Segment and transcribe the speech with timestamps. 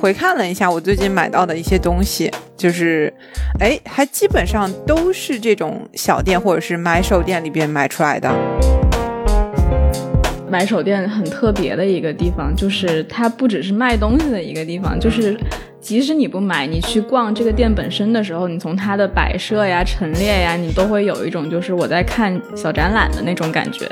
[0.00, 3.12] 回看了一下我最近买到的一些东西，就是，
[3.58, 8.32] 哎，还基本上都是这种小店或者是买手店里边买出来的。
[10.48, 15.36] 买手店很特别的一个地方，就是它不只是卖东西的一个地方，就是
[15.80, 23.90] 即使你不买，你去逛这个店本身的时候，你从它的摆设呀、陈列呀，你都会有一种就是我在看小展览的那种感觉。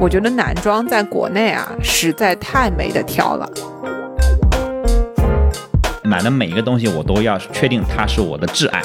[0.00, 3.46] 我觉得男装在国内啊，实在太没得挑了。
[6.08, 8.80] 买的每一个东西，我都要确定它是我的挚爱。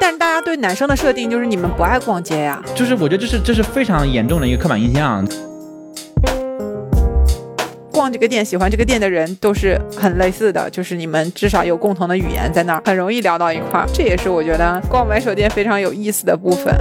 [0.00, 5.22] 但是大家对男生的设定就是你们不爱逛街呀、就是我觉得这是这是非常严重的一个刻板印象。
[7.92, 13.86] 逛这个店、喜欢这个店的人都是很类似的，就是你们至少有共同的语言在那儿，很容易聊到一块儿。
[13.92, 16.74] 这也是我觉得逛买手店非常有意思的部分。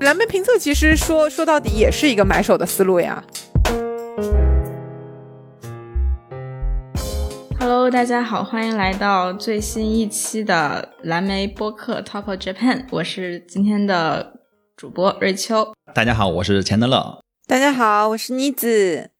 [0.00, 3.24] 蓝莓评测其实说说到底也是一个买手的思路呀。
[7.72, 14.40] Hello，大家好，欢迎来到最新一期的蓝莓播客 Top of Japan，我是今天的
[14.76, 15.72] 主播瑞秋。
[15.94, 17.20] 大家好，我是钱德勒。
[17.46, 19.12] 大家好，我是妮子。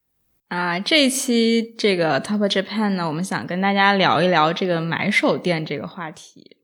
[0.48, 6.56] 啊，这一期这个 Top of Japan 呢，我们想跟大家聊一聊这个买手店这个话题。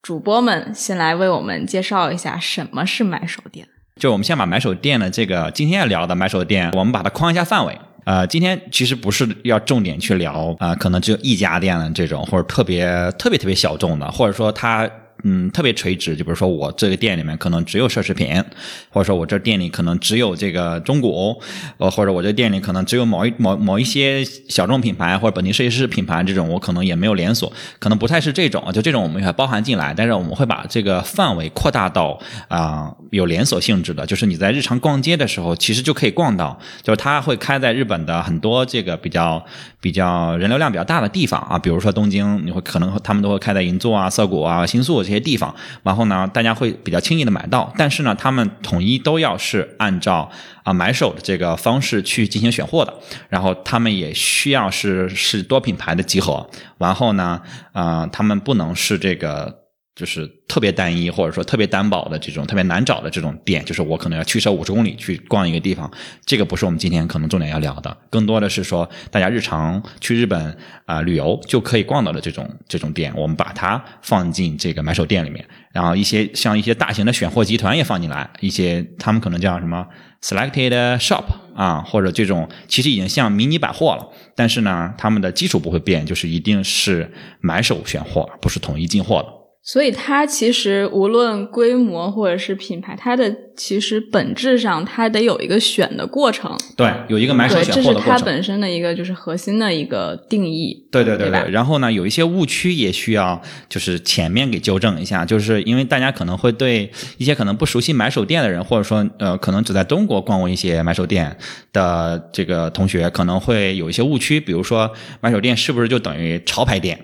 [0.00, 3.66] 主播们先来为我们介绍一下什么是买手店。
[3.96, 7.76] 就我们先把买手店的这个今天要聊的买手店，我们把它框一下范围。
[8.04, 14.90] 呃，今天其实不是要重点去聊啊、可能只有一家店的这种，或者特别特别特别小众的，或者说它
[15.24, 18.42] 嗯特别垂直，就比如说我这个店里面可能只有奢侈品，
[18.90, 21.40] 或者说我这店里可能只有这个中古，
[21.78, 32.18] 呃，或者我这店里可能只有某一某某一些小众品牌或者本地设计师品牌这种，我可能也没有连锁，可能不太是这种，就这种我们也包含进来，但是我们会把这个范围扩大到
[32.48, 39.44] 啊、有连锁性质的，就是你在日常逛街的时候，其实就可以逛到，就是它会开在日本的很多这个比较
[39.80, 50.30] 比较人流量比较大的地方啊，比如说东京，你会可能他们都会开在银座啊、涩谷啊、新宿这些地方，然后呢，大家会比较轻易的买到，但是呢，他们统一都要是按照
[50.64, 52.94] 啊买手的这个方式去进行选货的，
[53.28, 57.40] 然后他们也需要是是多品牌的集合，然后呢，
[57.72, 59.61] 啊、他们不能是这个。
[59.94, 65.90] 就是特别单一，或者说特别单薄的这种特别难找的这种店，就是我可能要驱车五十公里去逛一个地方，
[66.24, 79.86] 这个不是我们今天可能重点要聊的，更多的是说大家日常去日本啊、旅游就可以逛到的这种这种店，我们把它放进这个买手店里面，然后一些像一些大型的选货集团也放进来，一些他们可能叫什么
[80.22, 81.24] selected shop
[81.54, 89.41] 啊，或者这种其实已经像迷你百货了，但是呢，他们的基础不会变，就是一定是买手选货，不是统一进货的。
[89.64, 96.50] 所以它其实无论规模或者是品牌，它的其实本质上它得有一个选的过程。
[96.76, 98.18] 对，有一个买手，选这是货的过程。
[98.18, 100.88] 它本身的一个就是核心的一个定义。
[100.90, 111.36] 对对对对吧然后呢，有一些误区也需要就是前面给纠正一下，就是因为大家可能会对一些可能不熟悉买手店的人，或者说呃可能只在中国逛过一些买手店
[111.72, 114.90] 的这个同学，可能会有一些误区，比如说
[115.20, 116.98] 买手店是不是就等于潮牌店？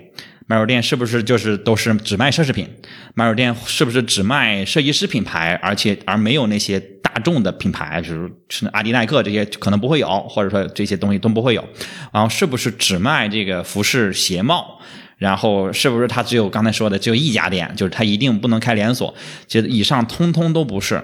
[0.49, 2.67] 买手店是不是就是都是只卖奢侈品？
[3.13, 11.63] 买手店是不是只卖设计师品牌，而且而没有那些大众的品牌，比如是阿迪耐克这些可能不会有，或者说这些东西都不会有。
[12.11, 14.81] 然后是不是只卖这个服饰鞋帽？
[15.17, 19.13] 然后是不是它只有刚才说的只有一家店，就是它一定不能开连锁？
[19.45, 20.99] 其实以上通通都不是。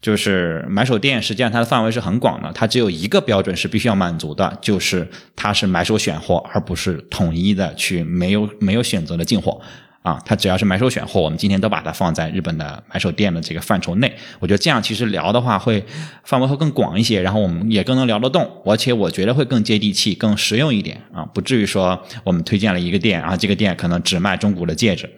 [0.00, 9.60] 就是买手店，实际上它的范围是很广的，它只有一个标准是必须要满足的，就是它是买手选货，而不是统一的去没有没有选择的进货。
[10.02, 14.10] 啊，它只要是买手选货，我们今天都把它放在日本的买手店的这个范畴内。
[14.38, 15.84] 我觉得这样其实聊的话会
[16.24, 25.10] 范围会更广一些，然后我们也更能聊得动，而且我觉得会更接地气、更实用一点啊，不至于说我们推荐了一个店，然后这个店可能只卖中古的戒指。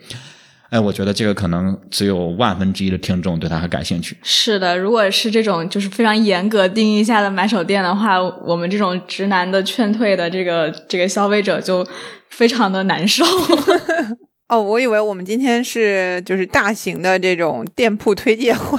[0.71, 4.17] 哎，我觉得这个可能只有万分之一的听众对它还感兴趣。
[4.23, 11.85] 是的，如果是这种就是非常严格定义下的买手店的话，我们这种直男的劝退的这个这个消费者就
[12.29, 13.25] 非常的难受。
[14.49, 18.79] 哦，我以为我们今天是就是大型的这种店铺推介会，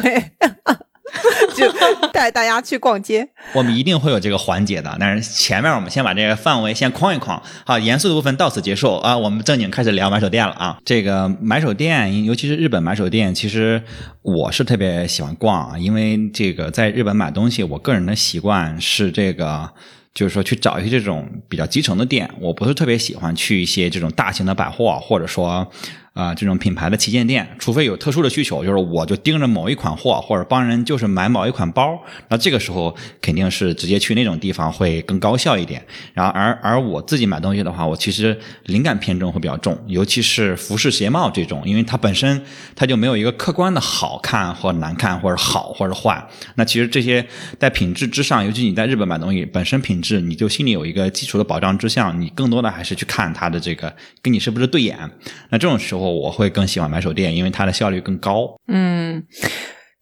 [1.55, 1.71] 就
[2.11, 3.27] 带大家去逛街。
[3.53, 7.41] 我们一定会有这个环节的，但是前面我们先把这个范围先框一框。
[7.65, 10.77] 好，严肃的部分到此结束啊，我们正经开始聊买手店了啊。
[10.85, 13.81] 这个买手店，尤其是日本买手店，其实
[14.21, 19.69] 我是特别喜欢逛啊，因为这个在日本买东西，我个人的习惯是这个。
[20.13, 25.65] 就是说去找一些这种比较集成的店，我不是特别喜欢去一些这种大型的百货，或者说
[26.13, 31.97] 啊、这种品牌的旗舰店，除非有特殊的需求，就是我就盯着某一款货，或者帮人就是买某一款包，
[32.27, 35.81] 那这个时候肯定是直接去那种地方会更高效一点。
[36.13, 42.43] 然后而而我自己买东西的话，我其实灵感偏重会比较重，尤其是服饰鞋帽这种，因为它本身
[42.75, 46.21] 它就没有一个客观的好看或难看或者好或者坏。
[46.55, 47.25] 那其实这些
[47.57, 55.09] 在品质之上，尤其你在日本买东西，本身品质你就心里有一个基础的保障之下，你更多的还是去看它的这个跟你是不是对眼。
[55.49, 58.55] 那这种时候我会更喜欢买手店，因为它的效率更高。
[58.67, 59.21] 嗯，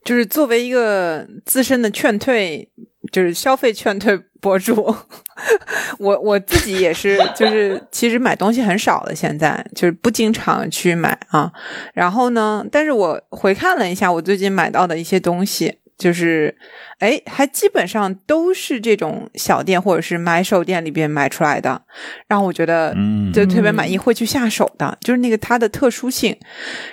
[0.03, 2.69] 就是作为一个资深的劝退，
[3.11, 4.95] 就是消费劝退博主，
[5.99, 11.51] 我我自己也是，就是其实买东西很少的，现在就是不经常去买啊。
[11.93, 15.78] 然后呢，但是我回看了一下我最近买到的一些东西。
[15.99, 16.57] 就是，
[16.97, 21.79] 哎，还基本上都是这种小店或者是买手店里边买出来的，
[22.27, 26.35] 让我觉得嗯就特别满意，会去下手的，就是那个它的特殊性，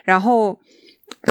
[0.04, 0.58] 然后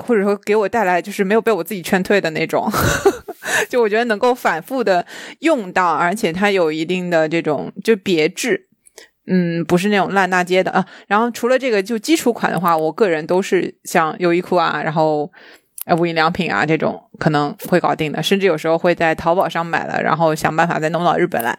[0.01, 2.71] 或者说给我带来就是没有被我自己劝退的那种，
[3.69, 5.05] 就我觉得能够反复的
[5.41, 8.67] 用到，而且它有一定的这种就别致。
[9.27, 10.85] 嗯，不是那种烂大街的啊。
[11.07, 15.31] 然后除了这个，就基础款的话，我个人都是像优衣库啊，然后
[15.85, 21.57] 呃无印良品啊这种可能会搞定的，甚至有时候会在淘宝上买了，然后想办法再弄到日本来。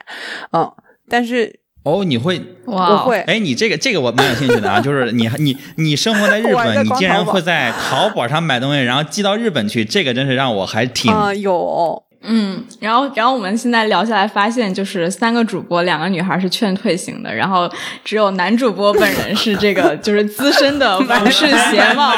[0.53, 0.71] 嗯，
[1.09, 17.71] 但是哦，你会哇，我会哎，你这个这个我蛮有兴趣的啊，就是你你你生活在日本，你竟然会在淘宝上买东西，然后寄到日本去，这个真是让我还挺啊、有嗯，然后然后我们现在聊下来，发现就是三个主播，两个女孩是劝退型的，然后
[18.05, 22.13] 只有男主播本人是这个就是资深的服饰鞋帽、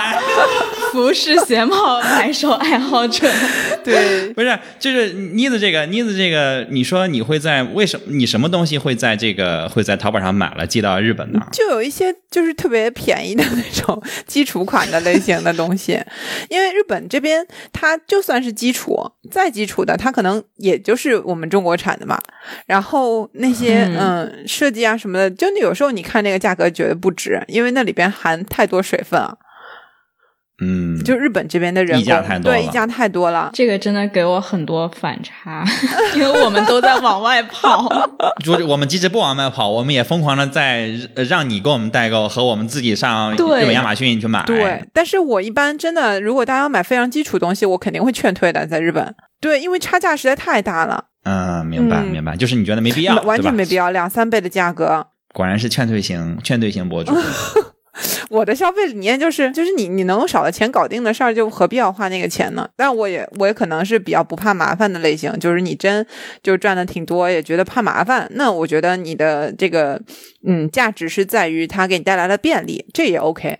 [0.92, 3.28] 服饰鞋帽买手爱好者。
[3.84, 11.40] 对不是，就是妮子这个妮子这个，你说你会在为什么你什么东西会在这个会在淘宝上买了寄到日本呢？
[11.52, 15.98] 就有一些就是特别便宜的那种基础款的类型的东西，
[16.50, 22.18] 因为日本这边它就算是基础，再基础的，它可能也就是我们中国产的嘛。
[22.66, 29.34] 然后那些嗯嗯设计啊什么的，就有时候你看那个价格觉得不值，因为那里边含太多水分啊。
[30.60, 32.04] 嗯，就日本这边的人对溢
[32.68, 33.50] 价太多了。
[33.52, 35.64] 这个真的给我很多反差，
[36.16, 37.88] 因为我们都在往外跑。
[38.44, 44.42] 就我们即使不往外跑，我们也疯狂的在呃让你给我们代购和我们自己上日对本亚马逊去买。
[44.46, 49.14] 对，但是我一般真的，如果大家要买非常基础东西，我肯定会劝退的，在日本。
[49.40, 55.06] 对，因为差价实在太大了，嗯，明白嗯明白，就是你觉得没必要，完全没必要，两三倍的价格。
[55.32, 57.14] 果然是劝退型劝退型博主。
[58.30, 62.68] 我的消费理念就是，就是你你能用少的钱搞定的事儿，就何必要花那个钱呢？
[62.76, 66.06] 但我也我也可能是比较不怕麻烦的类型，就是你真
[66.42, 70.00] 就赚的挺多，也觉得怕麻烦，那我觉得你的这个
[70.46, 73.58] 嗯价值是在于它给你带来的便利，这也 OK。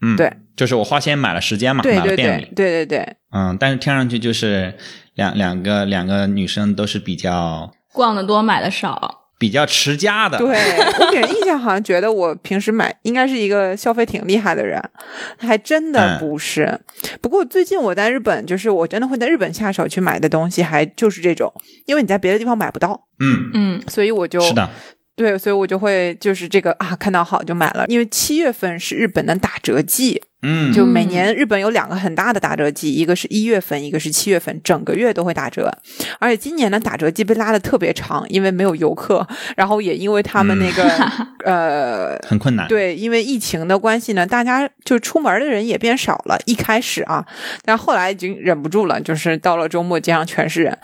[0.00, 2.52] 嗯，对，就是我花钱买了时间嘛，对对对买了便利。
[2.54, 4.74] 对对对，嗯，但是听上去就是
[5.14, 9.27] 两两个两个女生都是比较逛的多，买的少。
[9.38, 10.36] 比较持家的。
[10.36, 14.82] 对我给人印象好像觉得我平时买应该是一个消费挺厉害的人，
[15.38, 16.18] 还真的嗯。
[16.18, 16.78] 不是。
[17.20, 21.52] 不过最近我在日本，就是我真的会在日本下手去买的东西，还就是这种，
[21.86, 24.68] 因为你在别的地方买不到，嗯，嗯，所以我就是的，
[25.16, 35.70] 对，所以我就会就是这个啊，看到好就买了，因为七月份是日本的打折季，嗯，就每年日本有两个很大的打折季，一个是一月份，一个是七月份，整个月都会打折。
[36.20, 39.26] 而且今年的打折季被拉的特别长，因为没有游客，
[39.56, 40.84] 然后也因为他们那个、
[41.44, 42.16] 呃。
[42.26, 42.68] 很困难。
[42.68, 46.38] 对，因为疫情的关系呢，大家就出门的人也变少了。
[46.46, 47.26] 一开始啊，
[47.64, 50.78] 但后来已经忍不住了，就是到了周末，街上全是人。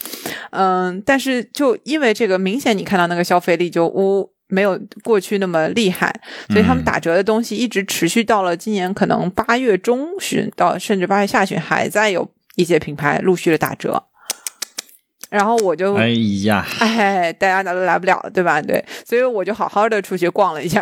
[0.51, 6.15] 嗯，但是就因为这个，明显你看到那个消费力就呜没有过去那么厉害，
[6.49, 14.05] 所以他们嗯打折的东西一直持续到了今年可能八月中旬到甚至八月下旬，还在有一些品牌陆续的打折。
[15.31, 16.11] 然后我就哎
[16.45, 18.63] 呀，哎，大家都来不了，对吧？
[18.63, 20.81] 对，所以我就好好的出去逛了一下。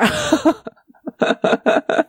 [1.23, 2.07] 哈哈哈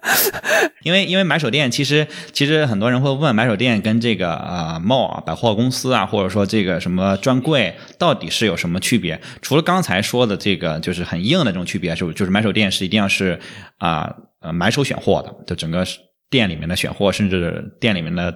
[0.84, 9.20] 因为因为买手店，其实其实很多人会问买手店跟这个呃 mall 啊百货公司啊，或者说这个什么专柜到底是有什么区别？
[9.42, 13.40] 除了刚才说的这个就是很硬的这种区别，是就是买手店是一定要是
[13.78, 15.86] 啊呃买手选货的，就整个
[16.30, 18.34] 店里面的选货，甚至店里面的。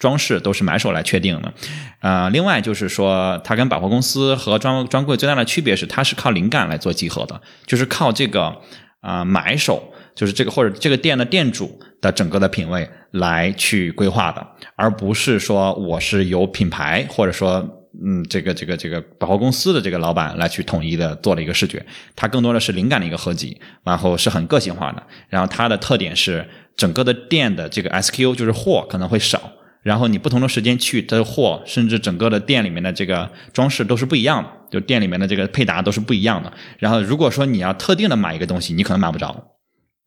[0.00, 1.52] 装饰都是买手来确定的，
[2.00, 8.62] 呃，另外就是说，它跟百货公司和专专柜最大的区别是，它是靠灵感来做集合的，就是靠这个
[9.02, 17.68] 啊、买手，就是这个或者这个店的店主的整个的品味来去规划的，而不是说我是由品牌或者说
[18.04, 29.52] 嗯，这个这个这个百货公司的这个老板来去统一的做了一个视觉，它更多的是灵感的一个合集，然后是很个性化的，然后它的特点是整个的店的这个 SKU 就是货可能会少，
[29.82, 36.52] 然后你不同的时间去，它的货甚至整个的店里面的这个装饰都是不一样的，就店里面的这个配搭都是不一样的。
[36.78, 39.56] 然后如果说你要特定的买一个东西，你可能买不着。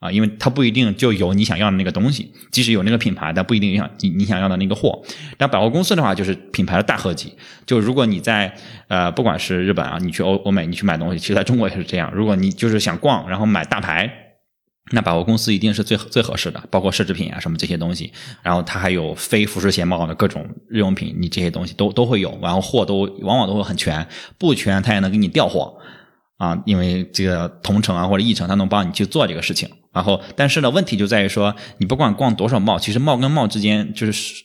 [0.04, 5.02] 啊，因为它不一定就有你想要的那个东西，即使有那个品牌，但不一定想你你想要的那个货。
[5.38, 7.34] 但百货公司的话，就是品牌的大合集。
[7.66, 8.54] 就如果你在
[8.90, 12.12] 呃，不管是日本啊，你去欧欧美，你去买东西，其实在中国也是这样。
[12.14, 14.12] 如果你就是想逛，然后买大牌，
[14.92, 18.12] 那百货公司一定是最最合适的，包括奢侈品啊什么这些东西。
[18.42, 24.06] 然后它还有非服饰鞋帽的各种日用品，你这些东西都都会有，然后货都往往都会很全，
[24.38, 25.78] 不全它也能给你调货
[26.38, 29.70] 啊，因为这个同城啊或者异城，它能帮你去做这个事情。
[29.94, 34.44] 然后，但是呢，问题就在于说，你不管逛多少帽，其实帽跟帽之间，就是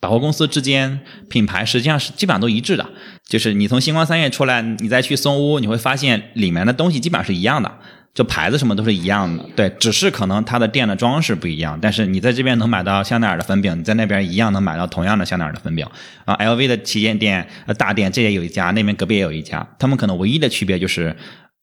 [0.00, 2.86] 百货公司之间品牌实际上是基本上都一致的。
[3.28, 7.78] 就是你从星光三月出来，你再去松屋，你会发现里面的东西基本上是一样的，
[8.14, 9.44] 就牌子什么都是一样的。
[9.56, 11.76] 对，只是可能它的店的装饰不一样。
[11.82, 15.84] 但是你在这边能买到香奈儿的粉饼，你在那边一样能买到同样的香奈儿的粉饼。
[16.24, 21.16] 啊，LV 的旗舰店、呃大店，这也有一家，那边隔壁也有一家，他们可能唯一的区别就是。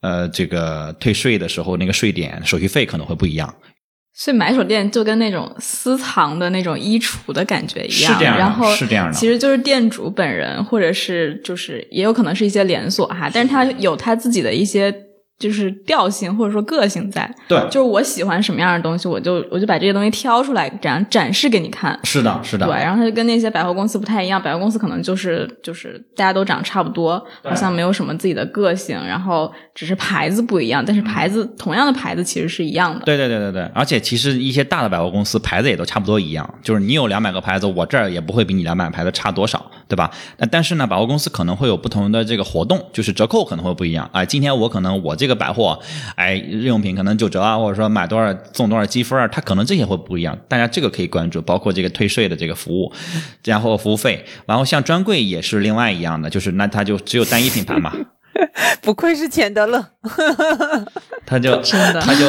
[0.03, 3.51] 呃，这个退税的时候，那个税点、手续费可能会不一样。
[4.13, 9.13] 所以买手店就跟那种私藏的那种衣橱的感觉一样，是这样然后是这样的。
[9.13, 14.93] 其实就是店主本人，或者是就是也有可能是一些连锁哈，但是他有他自己的一些。
[15.43, 21.99] 就是调性或者说个性在，对，就是我喜欢什么样的东西，我就我就把这些东西挑出来，这样展示给你看。
[22.05, 22.65] 是的，是的。
[22.65, 33.03] 对，然后它就跟那些百货公司不太一样，百货公司可能就是就是大家都长差不多，好像没有什么自己的个性，然后只是牌子不一样，但是牌子同样的牌子其实是一样的。
[33.03, 40.09] 对对对对对，而且其实一些大的百货公司牌子也都差不多一样，就是你有两百个牌子，我这儿也不会比你两百牌子差多少，对吧？
[40.37, 44.09] 那但是呢，百货公司可能会有不同的这个活动，就是折扣可能会不一样。
[44.13, 45.79] 哎，今天我可能我这个百货。
[46.15, 50.37] 哎，日用品可能九折啊，或者说买多少送多少积分啊，它可能这些会不一样。
[50.47, 52.91] 大家这个可以关注，包括这个退税的这个服务，
[53.43, 57.93] 然后服务费，然后像专柜也是另外一样的，就是那它就只有单一品牌嘛。
[58.81, 59.85] 不愧是钱德勒，
[61.25, 62.27] 他就 真的他就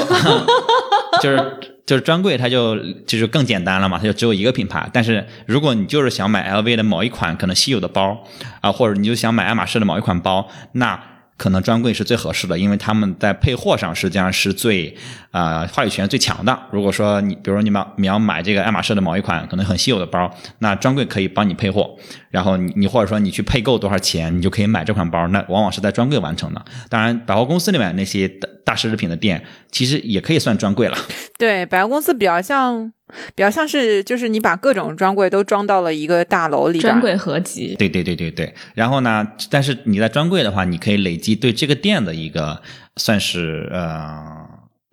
[1.20, 1.52] 就是
[1.87, 4.88] 就是专柜，他就就是更简单了嘛，他就只有一个品牌。
[4.92, 8.23] 但是如果你就是想买 LV 的某一款可能稀有的包
[8.61, 11.13] 啊，或者你就想买爱马仕的某一款包，那。
[11.37, 14.97] 可能专柜是最合适的，因为他们在配货上实际上是最
[15.31, 16.57] 啊话语权最强的。
[16.71, 21.97] 如果说你，比如说你买你要买这个爱马仕的某一款可能很稀有的包，那专柜可以帮你配货，
[22.31, 25.26] 然后你你或者说你去配够多少钱，你就可以买这款包。
[25.29, 26.64] 那往往是在专柜完成的。
[26.88, 30.97] 当然，百货公司里面那些大大奢侈品的店，其实也可以算专柜了。
[31.38, 32.93] 对，百货公司比较像。
[33.35, 37.75] 比较像是，就是你把各种专柜都装到了一个大楼里，专柜合集。
[37.78, 38.54] 对对对对对。
[38.75, 42.61] 然后呢，但是你在专柜的话，你可以累积对这个店的一个
[42.97, 44.23] 算是呃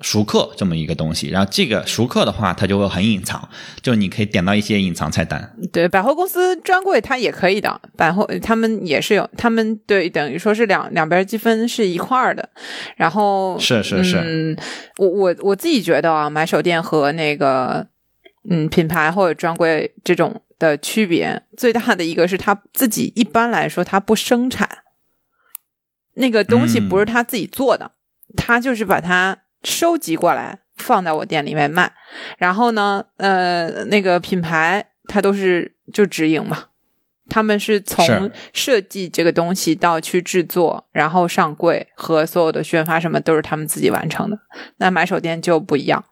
[0.01, 1.30] 熟客这么一个东西。
[1.30, 3.48] 然后这个熟客的话，它就会很隐藏，
[3.82, 5.54] 就你可以点到一些隐藏菜单。
[5.72, 12.50] 对，百货公司专柜它也可以的，百货他们也是有，他们对等于说是两两边积分是一块儿的。
[12.98, 14.58] 然后是是是，嗯，
[14.98, 17.88] 我我我自己觉得啊，买手店和那个。
[18.50, 24.68] 嗯，品牌或者专柜这种的区别最大的一个是他自己一般来说他不生产
[26.16, 27.92] 那个东西，不是他自己做的，
[28.36, 31.94] 他就是把它收集过来放在我店里面卖。
[32.38, 36.66] 然后呢，呃，那个品牌它都是就直营嘛，
[37.30, 44.38] 他们是从设计这个东西到去制作，然后上柜和所有的宣发什么都是他们自己完成的。
[44.78, 46.04] 那买手店就不一样。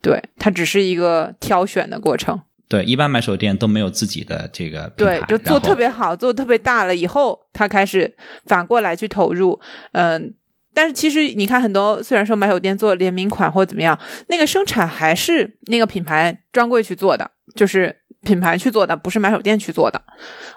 [0.00, 2.40] 对，它只是一个挑选的过程。
[2.68, 9.60] 对，一般买手店都没有自己的这个对，就做特别好，做特别大了以后，他开始反过来去投入。
[9.92, 10.32] 嗯，
[10.72, 13.98] 但是其实你看，很多虽然说买手店做联名款或怎么样，
[14.28, 20.00] 那个生产还是那个品牌专柜去做的，就是品牌去做的，不是买手店去做的。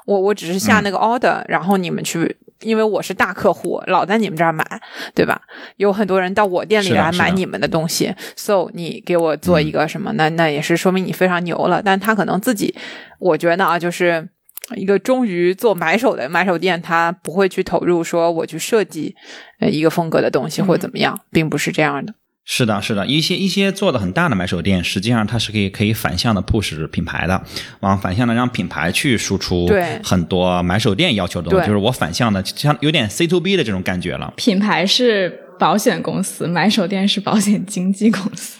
[0.05, 2.37] 我我只是下那个 order，然后你们去。
[2.61, 4.65] 因为我是大客户，老在你们这儿买，
[5.13, 5.39] 对吧？
[5.75, 10.13] 有很多人到我店里来买你们的东西，so 你给我做一个什么？
[10.13, 11.81] 那那也是说明你非常牛了。
[11.83, 12.73] 但他可能自己，
[13.19, 14.29] 我觉得啊，就是
[14.77, 19.13] 一个忠于做买手的买手店，他不会去投入说我去设计
[19.59, 22.13] 呃一个风格的东西或怎么样，并不是这样的。
[22.47, 27.43] 是的，是的，一些一些做的很大的买手店，实际上它是可以可以反向的 push 品牌的，
[27.79, 29.67] 往反向的让品牌去输出
[30.03, 34.31] 很多买手店要求的东西，就是我反向的像有点 C to B 的这种感觉了。
[34.37, 38.59] 品牌是保险公司，买手店是保险经纪公司。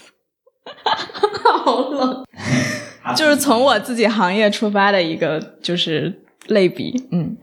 [1.64, 2.26] 好冷，
[3.16, 7.36] 就是从我自己行业出发的一个就是类比，嗯。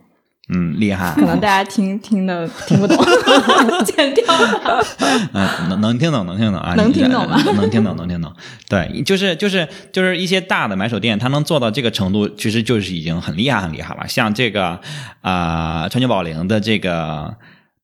[0.50, 1.14] 嗯，厉害。
[1.16, 2.98] 可能大家听听的听不懂，
[3.86, 4.82] 剪掉吧。
[5.32, 7.42] 嗯，能能听懂，能听懂啊，能听懂吗？
[7.56, 8.30] 能听懂，能听懂。
[8.68, 14.06] 对，就是就是就是一些大的买手店，它能做到这个程度，其实就是已经很厉害很厉害了。
[14.06, 14.82] 像这个
[15.22, 17.34] 啊，川久保玲的这个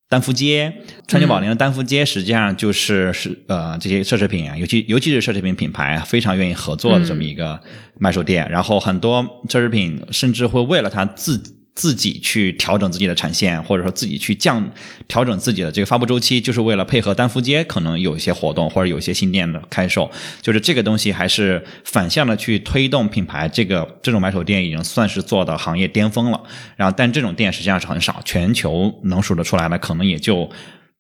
[0.10, 0.74] 丹福街，
[1.08, 7.58] 川久保玲的丹福街，实际上就是是呃这些奢侈品啊，尤其尤其是奢侈品品牌非常愿意合作的这么一个
[7.98, 8.46] 买手店。
[8.52, 11.42] 然后很多奢侈品甚至会为了他自
[11.80, 14.70] 自己去调整自己的产线，或者说自己去降
[15.08, 23.48] 调整自己的这个发布周期，就是为了配合丹福街可能有一些活动或者有一些新店的开售，就是这个东西还是反向的去推动品牌。
[23.48, 26.44] 这个这种买手店已经算是做到行业巅峰了。
[26.76, 30.50] 然后，但这种店实际上是很少，全球能数得出来的可能也就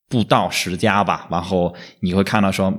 [0.07, 1.27] 不到十家吧。
[1.29, 2.73] 然后你会看到说，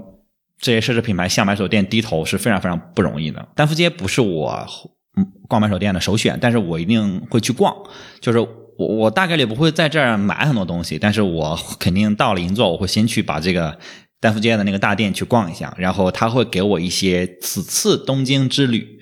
[0.59, 3.47] 这些奢侈品牌向买手店低头是非常非常不容易的。
[3.54, 4.66] 丹福街不是我。
[5.16, 7.74] 嗯，逛买手店的首选，但是我一定会去逛。
[8.20, 8.48] 就是我，
[8.78, 13.78] 我大概率不会在这儿买很多东西，但是我肯定到了银座，我会先去把这个
[14.20, 19.00] 丹福街的那个大店去逛一下，然后他会给我一些此次东京之旅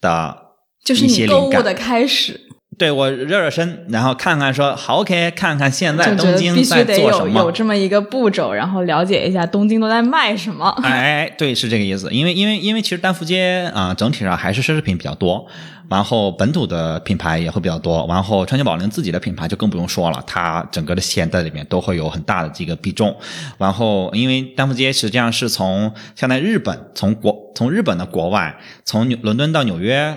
[0.00, 0.36] 的
[0.84, 2.40] 就是你购物的开始。
[2.78, 10.70] 对我热热身，然后看看说好 OK，看看现在东京在做什么，有这么一个步骤，然后了解一下东京都在卖什么。
[10.84, 12.08] 哎，对，是这个意思。
[12.12, 15.44] 因为因为因为其实丹福街啊，整体上还是奢侈品比较多，
[15.90, 23.12] 然后本土的品牌也会比较多，然后川久保玲自己的品牌就更不用说了，它整个的线在里面都会有很大的这个比重。
[23.58, 30.16] 然后因为丹福街实际上是从像在日本，从国从日本的国外，从伦敦到纽约。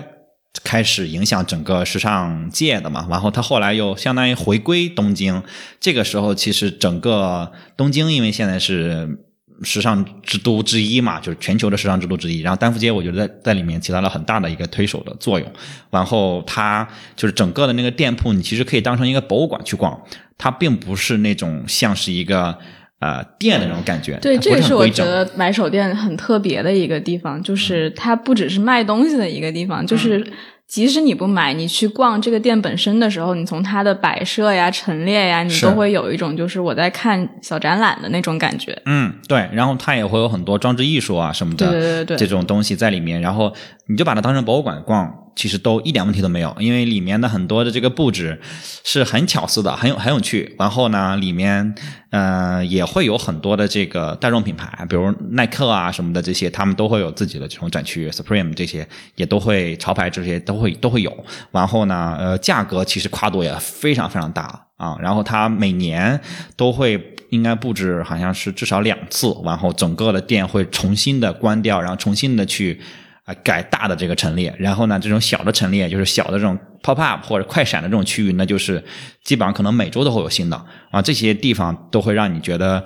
[0.62, 5.42] 开始影响整个时尚界的嘛，然后他后来又相当于回归东京，
[5.80, 9.18] 这个时候其实整个东京因为现在是
[9.62, 15.52] 时尚之都之一嘛，就是全球的时尚之都之一，然后丹福街我觉得在在里面起到了很大的一个推手的作用，
[15.90, 19.98] 然后它就是整个的那个店铺，你其实可以当成一个博物馆去逛，
[20.36, 22.58] 它并不是那种像是一个
[23.02, 30.24] 呃店的那种感觉，对，这个是我觉得买手店很特别的一个地方，就是它不只是卖东西的一个地方，就是。
[30.68, 38.80] 即使你不买，你去逛这个店本身的时候，你从它的摆设呀、陈列呀，你都会有一种就是我在看小展览的那种感觉。
[38.86, 39.46] 嗯，对。
[39.52, 43.20] 然后它也会有很多装置艺术啊什么的，对对对，这种东西在里面。
[43.20, 43.52] 然后
[43.86, 45.12] 你就把它当成博物馆逛。
[45.34, 48.40] 其实都一点问题都没有，因为里面的很多的这个布置
[48.84, 50.54] 是很巧思的，很有很有趣。
[50.58, 51.74] 然后呢，里面
[52.10, 61.24] 呃也会有很多的这个大众品牌，比如耐克啊什么的这些，他们都会有自己的这种展区，Supreme 这些也都会潮牌这些都会都会有。
[61.50, 64.96] 然后呢，呃，价格其实跨度也非常非常大啊。
[65.00, 66.20] 然后它每年
[66.56, 72.80] 都会应该布置好像是至少两次，然后整个的店会重新的关掉，然后重新的去。
[73.24, 78.82] 啊，改大的这个陈列，然后呢，这种小的陈列就是小的这种 pop up 或者快闪的这种区域，那就是
[79.22, 80.56] 基本上可能每周都会有新的
[80.90, 81.00] 啊。
[81.00, 82.84] 这些地方都会让你觉得，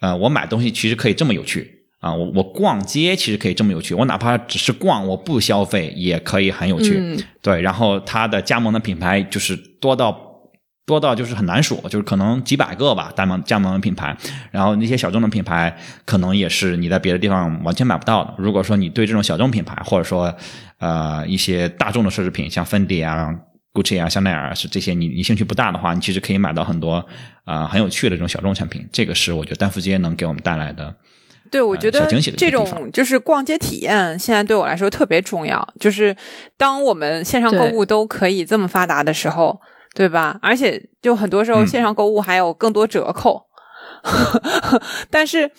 [0.00, 2.12] 呃，我买东西其实可以这么有趣啊。
[2.12, 7.16] 我我逛街其实可以这么有趣，我哪怕只是逛，我不消费也可以很有趣。
[7.40, 10.27] 对，然后它的加盟的品牌就是多到。
[10.88, 14.16] 多到就是很难数，就是可能几百个吧，加盟加盟品牌，
[14.50, 18.34] 然后那些小众的品牌可能也是你在别的地方完全买不到的。
[18.38, 20.34] 如果说你对这种小众品牌，或者说
[20.78, 23.28] 呃一些大众的奢侈品，像芬迪啊、
[23.74, 27.04] Gucci 啊、香奈儿是这些，你你兴趣不大的话，你其实可以买到很多
[27.44, 28.88] 啊很有趣的这种小众产品。
[28.90, 30.94] 这个是我觉得丹福街能给我们带来的。
[31.50, 35.68] 对，我觉得这种就是逛街体验，现在对我来说特别重要。
[35.78, 36.16] 就是
[36.56, 39.60] 当我们线上购物都可以这么发达的时候。
[39.94, 40.38] 对吧？
[40.42, 43.42] 而且就很多时候线上购物还有更多折扣，
[45.10, 45.50] 但是，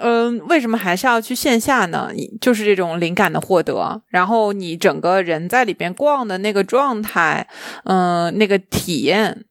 [0.00, 2.10] 嗯，为什么还是要去线下呢？
[2.40, 7.46] 就是这种灵感的获得，然后你整个人在里边逛的那个状态，
[7.84, 9.44] 嗯，那个体验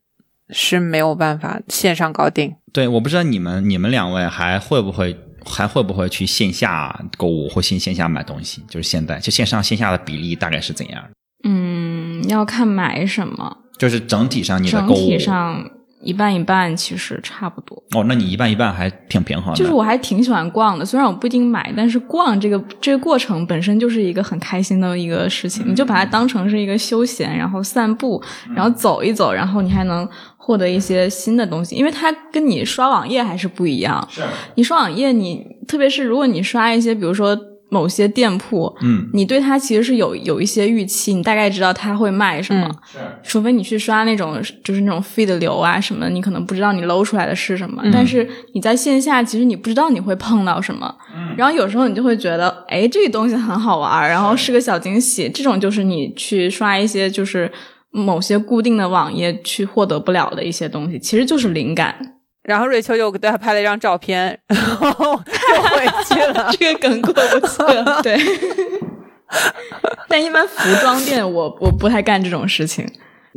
[0.49, 2.55] 是没有办法线上搞定。
[2.73, 5.15] 对，我不知道你们你们两位还会不会
[5.45, 8.63] 还会不会去线下购物或线线下买东西？
[8.67, 11.03] 就是现在就线上线下的比例大概是怎样？
[11.45, 13.59] 嗯，要看买什么。
[13.83, 15.69] 就是整体上，你的整体上
[16.01, 17.75] 一半一半，其实差不多。
[17.93, 19.59] 哦，那你一半一半还挺平衡的。
[19.59, 25.69] 就是我还挺喜欢逛的，虽然我不一定买，但是逛这个这个过程本身就是一个很开心的一个事情。
[25.69, 28.23] 你就把它当成是一个休闲，然后散步，
[28.55, 34.07] 然后走一走，然后你还能获得一些新的东西，因为它跟你刷网页还是不一样。
[34.09, 34.21] 是
[34.55, 37.37] 你刷网页，你特别是如果你刷一些，比如说。
[37.73, 42.69] 某些店铺，嗯，你对它其实是有有一些预期，你大概知道它会卖什么。
[42.85, 47.81] 是，除非你去刷那种就是那种 feed 流啊什么，你可能不知道你搂出来的是什么。
[47.91, 50.95] 但是你在线下，其实你不知道你会碰到什么。
[51.15, 55.27] 嗯，然后有时候你就会觉得，哎，这个东西很好玩，然后是个小惊喜。
[55.29, 57.51] 这种就是你去刷一些就是
[57.89, 61.95] 某些固定的网页去获得不了的一些东西，其实就是灵感。
[62.43, 64.59] 然后瑞秋又给他拍了一张照片， 然
[64.93, 66.51] 后就回去了。
[66.59, 68.17] 这个梗过不去了，对。
[70.07, 72.87] 但一般服装店，我我不太干这种事情。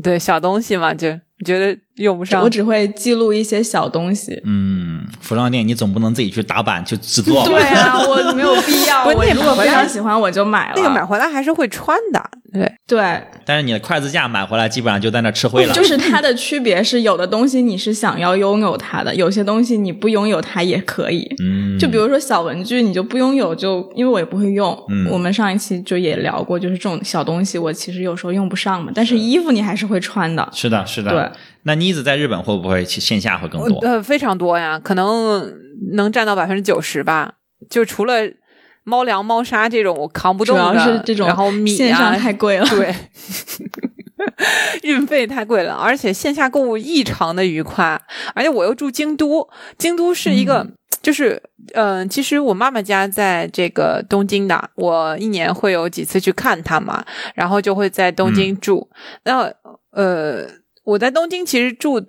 [0.03, 1.09] 对，小东西嘛，就
[1.45, 2.43] 觉得用不上。
[2.43, 4.41] 我只会记录一些小东西。
[4.45, 7.49] 嗯，服装店你总不能自己去打版去制作吧？
[7.49, 9.05] 对啊，我没有必要。
[9.05, 10.75] 不我如果非常喜欢，我就买了。
[10.77, 12.23] 那个买回来还是会穿的。
[12.53, 15.75] 对对，但是你的筷子架买回来，基本上就在那吃灰了。
[15.75, 21.29] 就是它的区别是，有的东西你是想要拥有它的，有些东西你不拥有它也可以。
[21.43, 24.73] 嗯，就比如说小文具，你就不拥有，就因为我也不会用。
[24.89, 28.91] 嗯，我们上一期就也聊过，就是这种小东西，我其实有时候用不上嘛。
[28.95, 30.49] 但是衣服你还是会穿的。
[30.55, 31.11] 是的，是的。
[31.11, 31.26] 对，
[31.63, 33.79] 那妮子在日本会不会去线下会更多？
[33.81, 35.53] 呃，非常多呀，可能
[35.93, 37.35] 能占到百分之九十吧。
[37.71, 38.15] 就除了。
[38.89, 42.95] 猫粮、猫砂这种我扛不动的，主要是这种，然后米线上太贵了，对，
[44.85, 48.01] 运费太贵了，而且线下购物异常的愉快，
[48.33, 50.65] 而且我又住京都，京都是一个，
[51.03, 51.43] 就是
[51.75, 58.89] 嗯，其实我妈妈家在这个东京的，我一年会有几次去看她嘛，然后就会在东京住，
[59.25, 59.53] 那
[59.91, 60.47] 呃，
[60.87, 62.03] 我在东京其实住。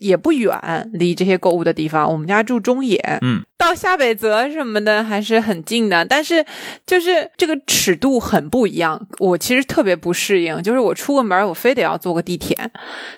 [0.00, 0.58] 也不远，
[0.94, 6.02] 离这些购物的地方，我们家住中野，嗯，到下北泽什么的还是很近的。
[6.06, 6.42] 但是
[6.86, 10.62] 就是这个尺度很不一样，我其实特别不适应。
[10.62, 12.56] 就是我出个门，我非得要坐个地铁，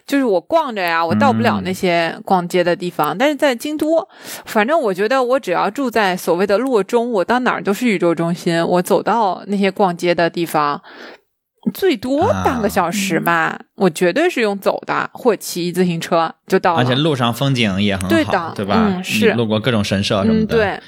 [0.05, 3.17] 就是我逛着呀，我到不了那些逛街的地方。
[3.17, 4.09] 但是在京都，
[4.45, 8.61] 反正我觉得我只要住在所谓的洛中，我到哪儿都是宇宙中心。
[8.61, 10.83] 我走到那些逛街的地方。
[11.73, 16.79] 最多半个小时吧，我绝对是用走的或骑自行车就到了。
[16.79, 18.93] 而且路上风景也很好，对吧？
[18.97, 19.33] 嗯，是。
[19.35, 20.81] 路过各种神社什么的，对，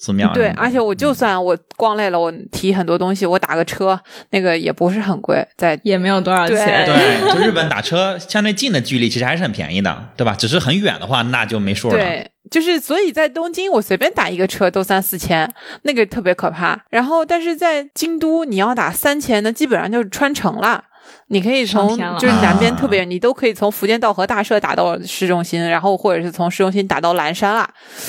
[0.00, 0.32] 寺庙。
[0.32, 6.56] 对，而且我就算我逛累了，我提很多东西，我打个车，那个也不是很贵，在也没有多少钱。
[6.88, 10.34] 对，就日本打车相对近的距离其实还是很便宜的，对吧？
[10.36, 11.94] 只是很远的话，那就没数了。
[11.94, 12.30] 对。
[12.50, 15.48] 就是，所以在东京，我随便打一个车都三四千，
[15.82, 16.76] 那个特别可怕。
[16.90, 20.82] 然后，但是在京都，你要打三千，那基本上就是穿城了。
[21.28, 27.68] 你可以从就是南边特别，你都可以从福建道和大社打到市中心，然后或者是从市中心打到蓝山啊，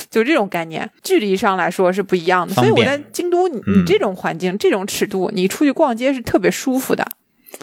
[0.10, 2.54] 就这种概念，距离上来说是不一样的。
[2.54, 7.06] 所以我在京都，你你这种环境、这种尺度，你出去逛街是特别舒服的。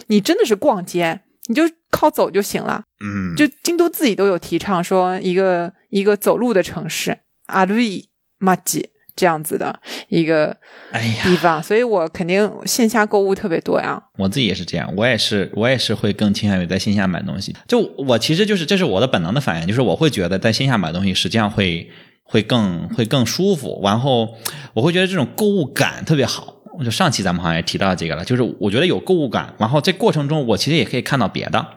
[0.07, 1.21] 你真的是逛街。
[1.47, 9.77] 你就靠走就行了，嗯，就京都自己都有提倡说一个一个走路的城市，阿瑞马吉这样子的
[10.07, 10.55] 一个
[11.23, 14.01] 地方，所以我肯定线下购物特别多呀。
[14.17, 17.53] 我自己也是这样，我也是我也是会更倾向于在线下买东西。
[17.67, 21.89] 就我其实就是这是我的本能的反应，就是我会觉得在线下买东西实际上会
[22.23, 24.35] 会更会更舒服，然后
[24.73, 26.55] 我会觉得这种购物感特别好。
[26.81, 31.67] 就上期咱们好像也提到这个了，就是我觉得有购物感，然后这过程中我其实也可以看到别的，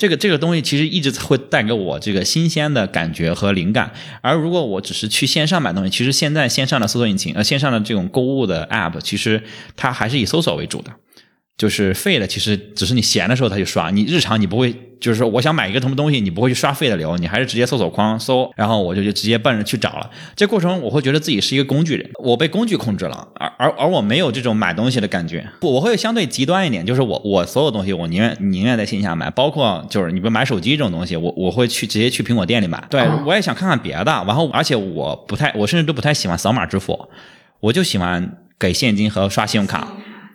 [0.00, 3.92] 这个这个东西其实一直会带给我这个新鲜的感觉和灵感。
[4.22, 9.42] 而如果我只是去线上买东西，其实现在线上的搜索引擎呃线上的这种购物的 app，其实
[9.76, 10.90] 它还是以搜索为主的。
[11.60, 20.10] 就是废的，其实只是你闲的时候他就刷，你日常你不会，就是说我想买一个什么东西，你不会去刷废的流，你还是直接搜索框搜，然后我就就直接奔着去找了。
[20.34, 25.46] 这过程我会觉得自己是一个工具人，我被工具控制了，而而而我没有这种买东西的感觉。
[25.60, 32.82] 不，我会相对极端一点，就是我我所有东西我宁愿宁愿在线下买，包括就是你不买手机这种东西，我我会去直接去苹果店里买。
[32.88, 37.06] 对，我也想看看别的，然后而且我不太，我甚至都不太喜欢扫码支付，
[37.60, 39.86] 我就喜欢给现金和刷信用卡。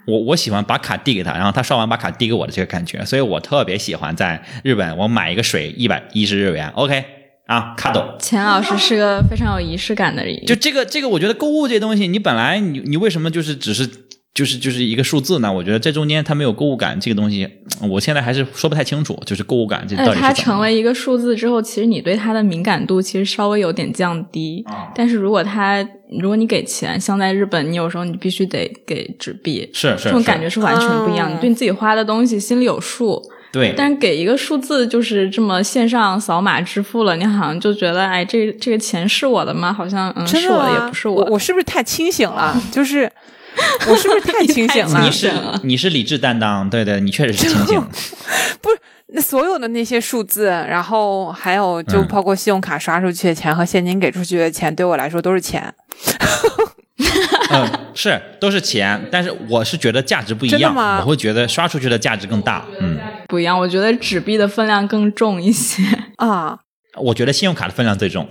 [0.06, 7.04] 我我喜欢把卡递给他，然后他刷完把卡递给我的这个感觉，所以我特别喜欢在日本，我买一个水一百一十日元，OK
[7.48, 8.16] 啊，卡抖。
[8.20, 14.05] 钱老师是个非常有仪式感的人，就这个这个，我觉得购物这东西，你本来你你为什么就是只是。
[14.36, 17.48] 就是就是一个数字呢，我觉得这中间它没有购物感这个东西，
[17.90, 19.18] 我现在还是说不太清楚。
[19.26, 24.66] 就是购物感这到底是它成为一个数字之后，其实你对它的敏感度其实稍微有点降低。
[24.94, 25.82] 但是如果它
[26.20, 31.34] 如果你给钱，像在日本，你有时候你必须得给纸币，是是，这种感觉是完全不一样。
[31.34, 33.22] 你对你自己花的东西心里有数。
[33.54, 33.74] 对。
[33.78, 39.72] 但是给一个数字，就是这么线上扫码支付了，你好像就觉得，哎，这这个钱是我的吗？
[39.72, 41.24] 好像嗯，是我的也不是我。
[41.32, 42.62] 我是不是太清醒了？
[42.70, 43.10] 就是。
[43.88, 45.02] 我是不是太清醒了？
[45.06, 45.32] 你是
[45.64, 47.80] 你是理智担当，对对，你确实是清醒。
[48.62, 55.74] 不是，那所有的那些数字，然后还有就包括信用卡刷出去的钱和现金给出去的钱，对我来说都是钱。
[57.52, 62.66] 嗯，是都是钱，但是我是觉得价值不一样，我会觉得刷出去的价值更大。
[62.80, 65.84] 嗯，不一样，我觉得纸币的分量更重一些
[66.18, 66.58] 啊。
[66.98, 68.28] 我觉得信用卡的分量最重。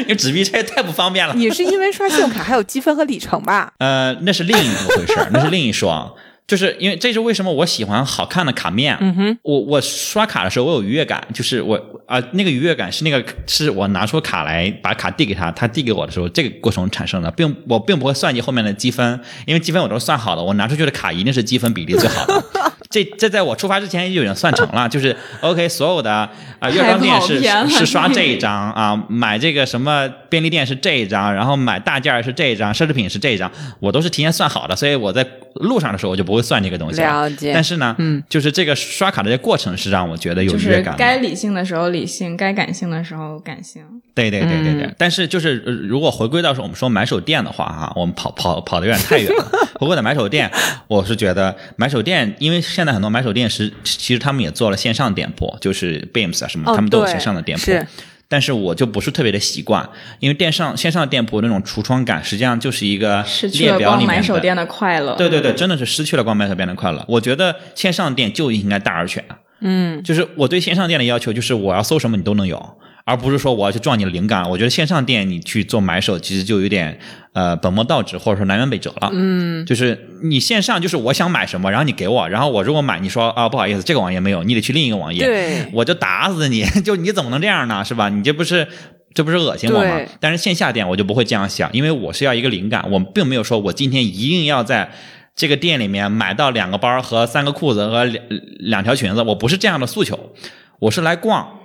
[0.00, 1.34] 因为纸币这太不方便了。
[1.34, 3.72] 你是因为刷信用卡还有积分和里程吧？
[3.78, 6.12] 呃，那是另一回事儿，那是另一双。
[6.46, 8.96] 就是因为这是为什么我喜欢好看的卡面。
[9.00, 22.69] 嗯哼，我我刷卡的时候我有愉悦感，就是我啊、那个愉悦感是那个是我拿出卡来把卡递给他，他递给我的时候这个过程产生的，并我并不会算计后面的积分，因为积分我都算好了，我拿出去的卡一定是积分比例最好的。
[22.90, 33.48] 这这在我出发之前就已经算成了，就是 OK，所有的啊药妆店是是是刷这一张啊，买这个什么便利店是这一张，然后买大件儿是这一张，奢侈品是这一张，
[33.78, 35.24] 我都是提前算好的，所以我在
[35.54, 40.98] 路上的时候我就不会算这个东西了解但是呢，嗯，就是这个刷卡的这个过程是让我觉得有愉悦感的。
[40.98, 43.84] 该理性的时候理性，该感性的时候感性。
[44.14, 49.68] 对对对对对，嗯但是就是、呃如果回归到说我们说买手店的话啊，我们跑跑跑的有点太远了。
[49.80, 50.50] 回归到买手店，
[50.88, 57.64] 我是觉得买手店，因为现在很多买手店是其实他们也做了线上店铺，就是 Beams 啊什么，哦他们都有线上的店铺。
[57.64, 57.86] 是
[58.28, 59.88] 但是我就不是特别的习惯，
[60.18, 64.14] 因为电上线上店铺那种橱窗感，实际上就是一个列表里面的。
[64.16, 65.16] 买手店的快乐。
[65.16, 67.02] 对对对，真的是失去了逛买手店的快乐。
[67.08, 69.24] 我觉得线上店就应该大而全。
[69.60, 72.78] 嗯，就是我对线上店的要求，就是我要搜什么你都能有，
[73.10, 74.48] 而不是说我要去撞你的灵感。
[74.48, 76.98] 我觉得线上店你去做买手，其实就有点
[77.32, 79.10] 呃本末倒置，或者说南辕北辙了。
[79.12, 86.64] 嗯，就是你线上就是我想买什么，然后你给我，然后我如果买，你说啊不好意思，这个网页没有，你得去另一个网页，对 我就打死你！
[86.84, 87.84] 就你怎么能这样呢？
[87.84, 88.08] 是吧？
[88.08, 88.66] 你这不是。
[89.12, 90.00] 这不是恶心我吗？
[90.20, 94.88] 但是线下店我就不会这样想，因为我是要一个灵感，我并没有说我今天一定要在
[95.34, 98.22] 这个店里面买到两个包和三个裤子和两
[98.60, 100.30] 两条裙子，我不是这样的诉求，
[100.78, 101.59] 我是来逛。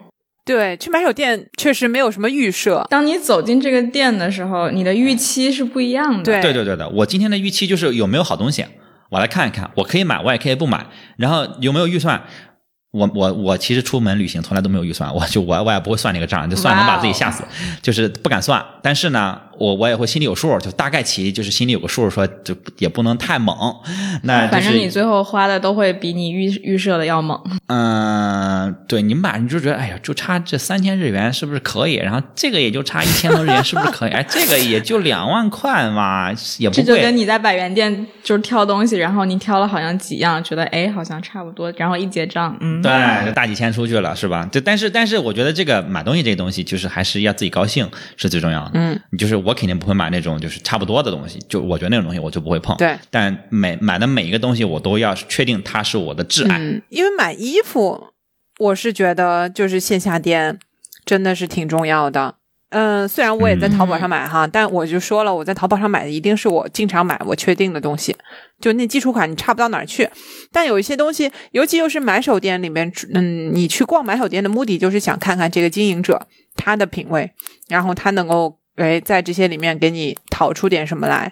[0.46, 6.24] 对，去买手店确实没有什么预设，当你走进这个店的时候，你的预期是不一样的。
[6.24, 8.64] 对对对对的，我今天的预期就是有没有好东西，
[9.10, 10.86] 我来看一看，我可以买，我也可以不买，
[11.18, 12.22] 然后有没有预算。
[12.92, 17.44] 我我我其实出门旅行从来都没有预算，我就我我也不会算那个账，就算能把自己吓死，
[17.82, 18.64] 就是不敢算。
[18.82, 23.56] 但是呢，我我也会心里有数，就大概其就是心里有个数，说就也不能太猛。
[24.24, 27.40] 那就反正你最后花的都会比你预预设的要猛。
[27.68, 31.96] 嗯，对你买你就觉得哎呀，就差这三千日元是不是可以？
[31.96, 34.12] 然后这个也就差一千多日元是不是可以？
[34.12, 37.02] 哎，这个也就两万块嘛，也不贵这就。
[37.02, 42.92] 跟你在百元店就是挑东西，然后你挑了好像几样，觉得哎好像差不多，然后一结账，嗯，对，
[43.26, 44.48] 就大几千出去了，是吧？
[44.52, 47.88] 就但是但是，我觉得这个买东西这个东西，就是还是要自己高兴
[48.18, 48.72] 是最重要的。
[48.74, 52.76] 嗯，就是我肯定不会买那种就是差不多的东西，就我觉得那种东西我就不会碰。
[52.78, 56.58] 对，但每买的每一个东西，我都要确定它是我的挚爱。
[56.58, 58.08] 嗯，因为买衣服，
[58.60, 60.58] 我是觉得就是线下店
[61.06, 62.36] 真的是挺重要的。
[62.70, 68.14] 嗯，虽然我也在淘宝上买哈，但我就说了，我在淘宝上买的一定是我经常买、我确定的东西，
[68.60, 70.10] 就那基础款你差不到哪儿去。
[70.52, 77.32] 但有一些东西，尤其又是买手店里面，嗯，你去逛买手店的目的就是想看看这个经营者他的品味，
[77.70, 81.32] 然后他能够哎在这些里面给你淘出点什么来，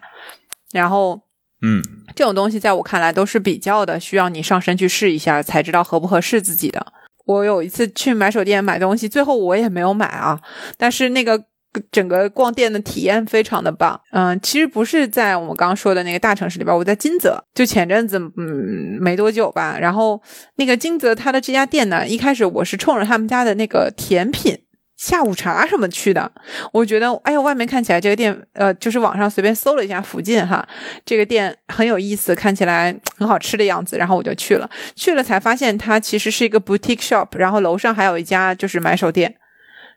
[0.71, 1.21] 然后
[1.61, 1.81] 嗯，
[2.15, 6.85] 这种东西在我看来都是比较的，需要你上身去试一下才知道合不合适自己的。
[7.25, 10.41] 我有一次去买手店买东西，最后我也没有买啊，
[10.77, 11.41] 但是那个
[11.89, 13.97] 整个逛店的体验非常的棒。
[14.11, 20.21] 嗯，其实不是在我们刚刚说的那个大城市里边，我在金泽，就前阵子嗯没多久吧，然后
[20.57, 24.62] 那个金泽它的这家店呢，一开始我是冲着他们家的那个甜品。
[24.95, 26.31] 下午茶什么去的？
[26.71, 30.65] 我觉得，哎呀，外面看起来这个店，呃，就是网上随便搜了一下附近哈，
[31.05, 34.69] 这个店很有意思，看起来很好吃的样子，然后我就去了。
[34.95, 39.35] 去了才发现它其实是一个 boutique shop，然后楼上还有一家就是买手店，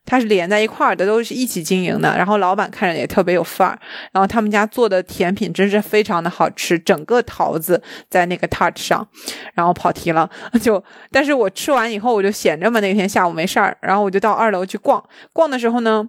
[0.07, 2.17] 它是连在一块儿的，都是一起经营的。
[2.17, 3.79] 然后老板看着也特别有范儿，
[4.13, 9.07] 然后他们家做的甜品真是非常的好吃，整个桃子在那个 touch 上。
[9.53, 10.31] 然后跑题了，
[10.63, 15.03] 就但是我吃完以后我就闲着嘛，那天下午没事儿，然后我就到二楼去逛。
[15.33, 16.09] 逛的时候呢。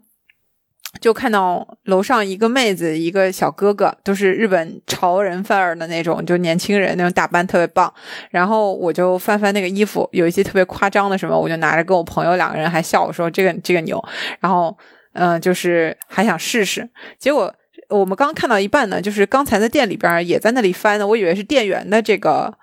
[1.00, 7.94] 就看到楼上一个妹子，一个小哥哥，都是日本潮人范儿的那种，就年轻人那种打扮特别棒。
[8.32, 14.04] 然后我就翻翻那个衣服，有一些特别夸张的什么，我就拿着跟我朋友两个人还笑我说这个这个牛。
[14.40, 14.76] 然后
[15.14, 16.88] 嗯、就是还想试试，
[17.18, 17.54] 结果
[17.90, 22.54] 我们刚看到一半呢，就是刚才在店里边也在那里翻呢，我以为是店员的这个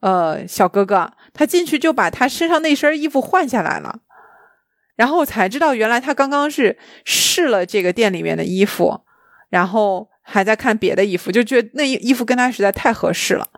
[0.00, 3.98] 呃小哥哥，他进去就把他身上那身衣服换下来了。
[4.96, 9.00] 然后我才知道，原来他刚刚是试了这个店里面的衣服，
[9.50, 13.48] 然后还在看别的衣服，就觉得那衣服跟他实在太合适了，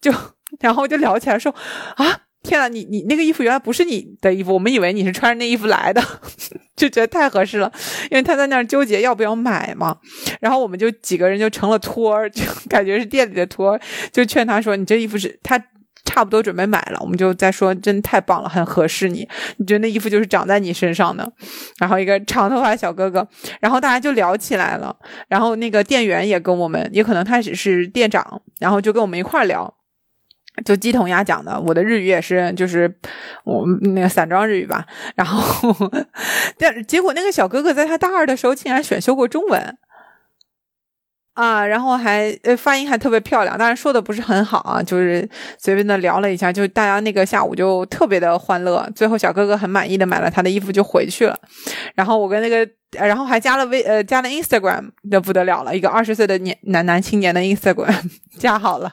[0.00, 0.12] 就
[0.60, 1.54] 然后就聊起来说
[1.96, 6.02] 啊，天啊，你你那个衣服原来不是你的衣服，我们以为你是穿着那衣服来的，
[6.74, 7.72] 就觉得太合适了，
[8.10, 9.98] 因为他在那儿纠结要不要买嘛，
[10.40, 15.62] 然后我们就几个人就成了托儿，就感觉是店里的托儿，就劝他说你这衣服是他。
[16.04, 19.28] 差不多准备买了，我们就在说，真太棒了，很合适你。
[19.56, 21.30] 你觉得那衣服就是长在你身上的。
[21.78, 23.26] 然后一个长头发小哥哥，
[23.60, 24.94] 然后大家就聊起来了。
[25.28, 29.72] 然后那个店员也跟我们，也可能他只是店长，然后就跟我们一块聊。
[30.66, 32.94] 就鸡同鸭讲的，我的日语也是，就是
[33.44, 34.84] 我那个散装日语吧。
[35.16, 35.74] 然后，
[36.58, 39.78] 但结果那个小哥哥在他大二的时候竟然选修过中文。
[41.34, 45.26] 啊，然后还呃发音还特别漂亮，当然说的不是很好啊，就是
[45.58, 48.86] 随便的聊了一下，就大家那个下午就特别的欢乐。
[48.94, 51.38] 最后小哥哥很满意的买了他的衣服就回去了，
[51.94, 52.68] 然后我跟那个，
[52.98, 58.92] 然后还加了微呃加了 Instagram，那不得了了，一个二十岁的年男男青年的 Instagram 加好了。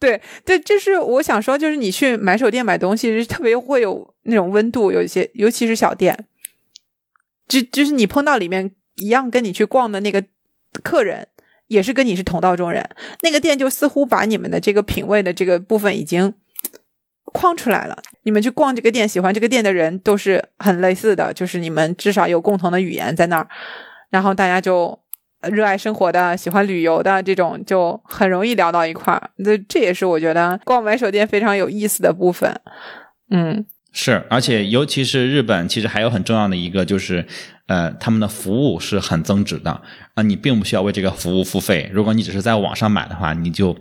[0.00, 6.26] 对 对，就是我想说，就是你去买手店买东西，是特别会有那种温度，有一些尤其是小店，
[7.46, 10.24] 就就是你碰到里面一样跟你去逛的那个。
[10.82, 11.28] 客人
[11.68, 12.88] 也是跟你是同道中人，
[13.22, 16.34] 那个店就似乎把你们的这个品味的这个部分已经
[17.24, 18.02] 框出来了。
[18.24, 23.48] 你们去逛这个店，喜欢这个店的人都是很类似的，就是你们至少有共同的语言在那儿，
[24.10, 24.98] 然后大家就
[25.50, 29.30] 热爱生活的、喜欢旅游的这种，就很容易聊到一块儿。
[29.42, 32.60] 这这也是我觉得逛买手店非常有意思的部分。
[33.30, 37.26] 嗯，是，而且尤其是日本，其实还有很重要的一个就是。
[37.66, 39.80] 呃，他们的服务是很增值的
[40.14, 41.90] 啊，你并不需要为这个服务付费。
[41.92, 43.74] 如果你只是在网上买的话，你就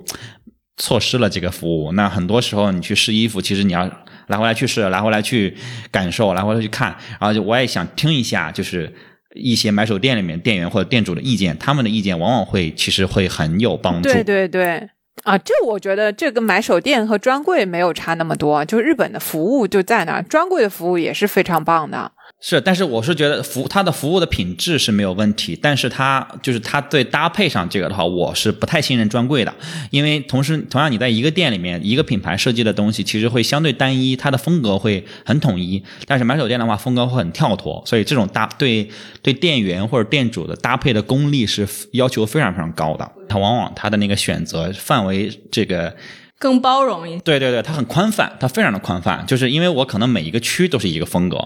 [0.78, 1.92] 错失了这个服务。
[1.92, 3.90] 那很多时候你去试衣服，其实你要
[4.28, 5.56] 来回来去试，来回来去
[5.92, 6.96] 感受，来回来去看。
[7.20, 8.94] 然后就我也想听一下，就是
[9.36, 14.10] 一些买手店里面店员或者店主的意见，他们的意见往往会其实会很有帮助。
[14.10, 14.90] 对对对，
[15.24, 22.14] 啊，这我觉得这个买手店和专柜没有差那么多，就日本的服务就在那儿，专柜的服务也是非常棒的。
[22.46, 29.56] 是，但是我是觉得服它的服务的品质是没有问题，但是它就是它对搭配上这个的话，我是不太信任专柜的，
[29.92, 38.90] 因为同时同样你在一个店里面一个品牌设计的东西，其实会相对单一，它的风格会很统一，但是买手店的话风格会很跳脱，所以这种搭对
[39.22, 45.96] 对店员或者店主的搭配的功力是要求非常非常高的，它往往它的那个选择范围这个。
[46.40, 51.38] 更包容一些，对对对，它很宽泛，它非常的宽泛，就是因为我可能每一个区都是一个风格，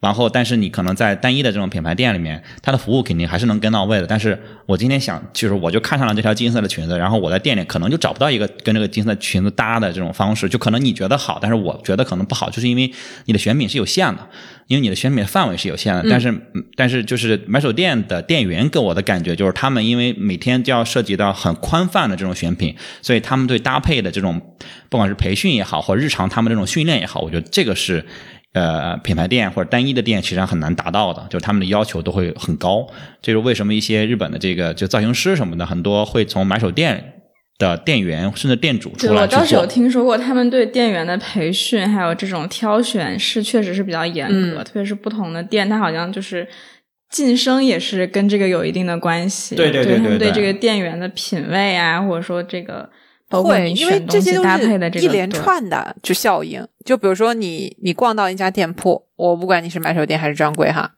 [0.00, 4.06] 然后但是你可能在单一的这种品牌店里面，它的服务肯定还是能跟到位的。
[4.06, 12.92] 但是我今天想，就是我就看上了这条金色的裙子，然后我在店里可能就找不到一个跟这个金色裙子搭的这种方式，就可能你觉得好，但是我觉得可能不好，就是因为
[13.24, 14.26] 你的选品是有限的。
[14.68, 16.42] 因为你的选品范围是有限的，但是
[16.76, 24.38] 但是就是买手店的店员给我的感觉就是，他们因为每天就要涉及到很宽泛的这种选品，所以他们对搭配的这种，
[24.90, 28.04] 不管是培训也好，或日常他们这种训练也好，我觉得这个是
[28.58, 32.86] 呃品牌店或者单一的店其实上很难达到的，就是他们的要求都会很高。
[33.22, 37.14] 这是为什么一些日本的这个就造型师什么的很多会从买手店。
[37.58, 46.46] 的店员甚至店主出来我倒是有听说过，他们对店员的培训还有这种挑选是确实是比较严格，特别是不同的店，它好像就是
[47.10, 49.56] 晋升也是跟这个有一定的关系。
[49.56, 52.88] 对对对对，他们对这个店员的品味啊，或者说这个
[53.30, 56.66] 会，因为这些都是一连串的就效应。
[56.84, 60.90] 就比如说你你逛到一家店铺，我不管你是买手店还是专柜哈，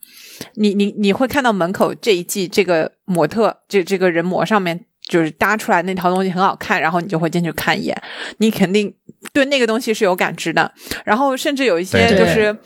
[0.55, 4.87] 你你你会看到门口这一季这个模特这这个人模上面。
[5.09, 8.03] 就是搭出来那套东西很好看，然后你就会进去看一眼，
[8.39, 8.95] 你肯定
[9.33, 10.73] 对那个东西是有感知的。
[11.05, 12.57] 然后甚至有一些就是，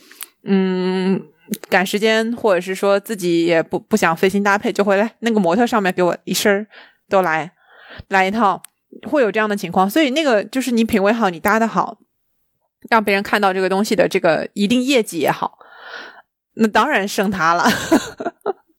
[0.45, 1.19] 嗯，
[1.71, 6.67] 赶时间或者是说自己也不不想费心搭配，就会来那个模特上面给我一身
[7.09, 7.51] 都来
[8.09, 8.61] 来一套，
[9.03, 9.89] 会有这样的情况。
[9.89, 11.99] 所以那个就是你品味好，你搭的好，
[12.91, 15.59] 让别人看到这个东西的这个一定业绩也好，
[16.55, 17.69] 那当然升他了。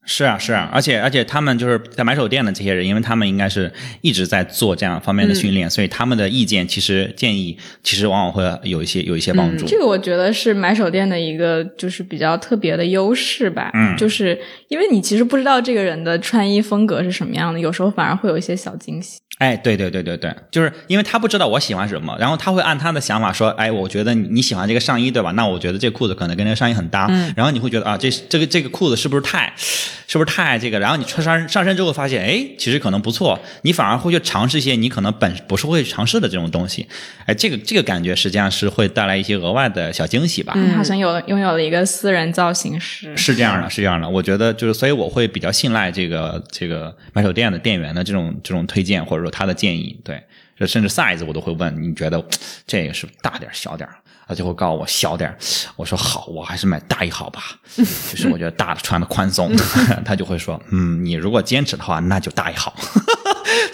[0.08, 9.65] 是啊，是啊，而且而且他们就是在买手店的这些人，因为他们应该是一直在做这样方面的训练，所以他们的意见其实建议其实往往会有一些有一些帮助。
[9.65, 19.19] 这个我觉得是买手店的一个就是比较特别的优势吧，嗯，就是因为你其实不知道这个人的穿衣风格是什么样的，有时候反而会有一些小惊喜。
[19.37, 25.31] 哎，对对对对对，就是因为他不知道我喜欢什么，然后他会按他的想法说，哎，我觉得你喜欢这个上衣对吧？
[25.31, 30.79] 那我觉得这裤子可能跟这个上衣很搭，然后你会觉得啊，这这个这个裤子是不是太，是不是太这个？
[30.79, 36.87] 然后你穿上上身之后发现，哎，其实可能不错，你反而会去尝试一些你可能本不是会尝试的这种东西，
[37.25, 40.53] 哎，这个这个感觉实际上是会带来一些额外的小惊喜吧？
[40.55, 44.07] 嗯，好像有拥有了一个私人造型师，是这样的，是这样的。
[44.07, 49.99] 我觉得就是，所以我会比较信赖这个这个买手店的店员的这种这种推荐，或者说他的建议。
[50.03, 50.23] 对，
[50.67, 52.23] 甚至 size 我都会问，你觉得
[52.65, 53.89] 这个是大点小点
[54.28, 55.36] 他就会告诉我小点
[55.76, 57.43] 我说好，我还是买大一号吧。
[57.76, 57.84] 就
[58.15, 59.51] 是我觉得大的穿的宽松。
[60.03, 62.73] 他就会说，嗯，你如果坚持的话，那就大一号。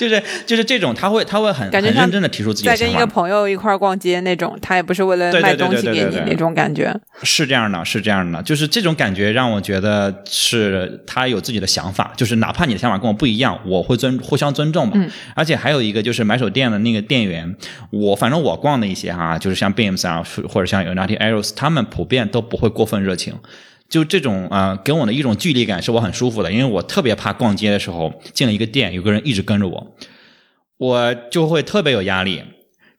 [0.01, 2.91] 就是就是这种，他会他会很很认真的提出自己的想法。
[2.91, 6.91] 在跟一个朋友一块逛街那种，他也不是为了卖东西给你那种感觉。
[7.21, 8.41] 是这样的，是这样的。
[8.41, 12.11] 就是这种感觉让我觉得是他有自己的想法。
[12.17, 15.05] 就是哪怕你的想法跟我不一样，我会尊互相尊重嘛。
[15.35, 17.55] 而且还有一个就是买手店的那个店员，
[17.91, 23.35] 我反正我逛的一些哈，就是像 BEMS 啊，或者像 United Arrows，他们普遍都不会过分热情。
[23.91, 29.95] 就这种啊给我的一种距离感是我很舒服的因为我特别怕逛街的时候进了一个店有个人一直跟着我
[30.77, 32.41] 我就会特别有压力。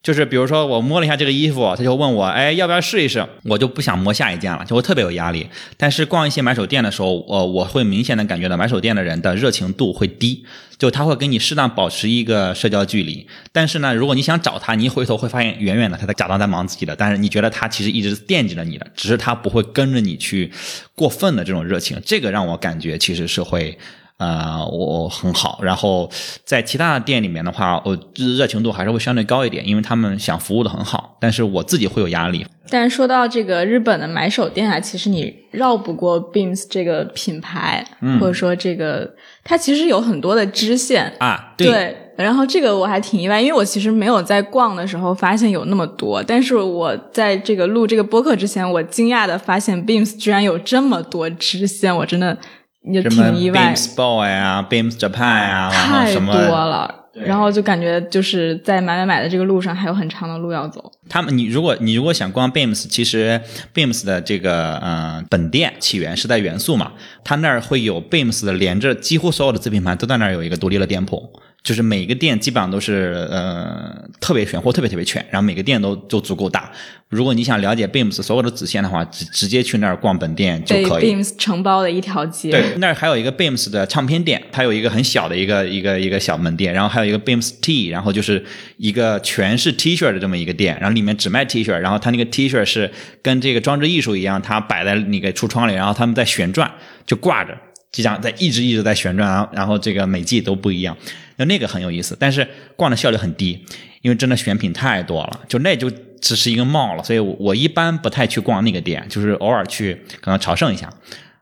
[0.03, 3.24] 就是比如说我摸了一下这个衣服，他就问我，哎，要不要试一试？
[3.44, 5.46] 我就不想摸下一件了，就会特别有压力。
[5.76, 10.44] 但是逛一些买手店的时候，我、我会明显的感觉到买手店的人的热情度会低，
[10.76, 13.24] 就他会跟你适当保持一个社交距离。
[13.53, 20.50] 但是呢，如果你想找他，你一回头会发现远远的他在假装在忙自己的，但是你觉得他其实一直惦记着你的，只是他不会跟着你去
[20.96, 23.78] 过分的这种热情，这个让我感觉其实是会。
[24.22, 25.58] 呃，我很好。
[25.62, 26.08] 然后
[26.44, 32.46] 在其他的店里面的话，我热情度还是会相对高一点，因为他们想服务的很好，但是我自己会有压力。
[32.70, 37.84] 但是说到这个日本的买手店啊，其实你绕不过 Beams 这个品牌，
[38.20, 39.12] 或者说这个
[39.42, 41.54] 它其实有很多的支线啊。
[41.56, 41.96] 对。
[42.14, 46.22] 然后这个我还挺意外，因为我其实没有在逛的时候发现有那么多。
[46.22, 52.38] 但是我在这个录这个播客之前，我惊讶的发现 Beams 居然有这么多支线，我真的。
[52.85, 53.51] 也挺意。
[53.51, 56.99] Beams Boy 啊，Beams Japan 啊，太多了。
[57.14, 60.91] 然后就感觉就是在买买买的这个路上还有很长的路要走。
[61.11, 63.39] 他们，你如果你如果想逛 Beams，其实
[63.74, 71.30] Beams 的这个嗯、本店起源是在元素嘛，它那儿会有 Beams 的连着几乎所有的子品牌都在那儿有一个独立的店铺，
[71.62, 76.70] 就是每个店基本上都是呃特别全，或特别特别全，然后每个店都都足够大。
[77.08, 81.04] 如果你想了解 Beams 所有的子线的话，直直接去那儿逛本店就可以。
[81.14, 82.50] Beams 承包的一条街。
[82.50, 88.42] 对，那儿还有一个 Beams 的唱片店，它有一个很小的一个一个一个小门店，然后还有一个 Beams T，然后就是
[88.78, 92.90] 一个全是 T 恤的这么一个店，然后里面只卖 T 恤，然后它那个 T 恤是
[93.22, 96.68] 跟这个装置艺术一样，它摆在那个橱窗里，然后他们在旋转，
[97.06, 97.56] 就挂着。
[97.93, 100.97] 就像在一直一直在旋转，然后然后这个每季都不一样，
[101.36, 103.62] 那那个很有意思，但是逛的效率很低，
[104.01, 110.90] 因为真的选品太多了，就那就只是一个帽了，所以我我一般不太去逛那个店，就是偶尔去可能朝圣一下，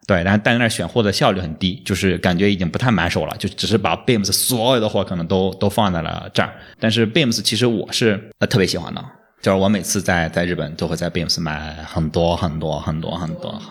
[0.09, 9.05] 对，然后但在那选货的效率很低，就是感觉已经不太买手了，就只是把 Beams 所有的货可能都都放在了这儿，但是 Beams 其实我是呃特别喜欢的，
[9.41, 13.63] 就是我每次在在日本都会在 Beams 买很多很多很多很多。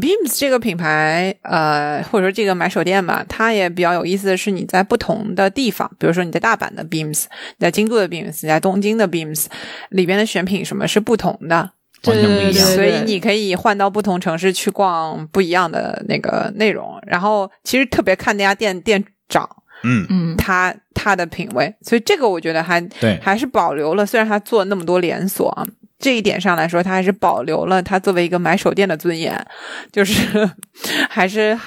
[0.00, 7.24] Beams 这个品牌，呃，或者说这个买手店吧，它也比较有意思的是，你在不同的地方，比如说你在大阪的 Beams，
[7.58, 9.46] 你在京都的 Beams，你在东京的 Beams
[9.90, 11.70] 里边的选品什么是不同的，
[12.02, 17.00] 对对对，所以你可以换到不同城市去逛不一样的那个内容。
[17.06, 19.48] 然后其实特别看那家店店长，
[19.84, 25.64] 嗯嗯，他他的品味，所以这个我觉得还对，还是保留了，虽然他做那么多连锁啊。
[25.98, 29.46] 这一点上来说，它还是保留了它作为一个买手店的尊严，
[29.90, 30.50] 就是，
[31.08, 31.58] 还是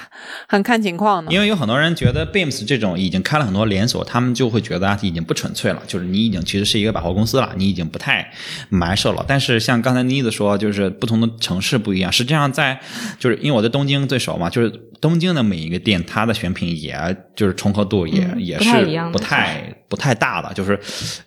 [0.46, 1.32] 很看情况的。
[1.32, 8.30] 因为有很多人觉得 Beams 这种已经开了很多连锁，他们就会觉得已经不纯粹了，就是你已经其实是一个百货公司了，你已经不太
[8.68, 9.24] 买手了。
[9.26, 12.12] 但是像刚才妮子说，就是不同的城市不一样。
[12.12, 12.78] 实际上在
[13.18, 14.88] 就是因为我在东京最熟嘛，就是。
[15.00, 18.70] 东京的每一个店它的选品也就是重合度也也是
[19.12, 20.78] 不太不太大的就是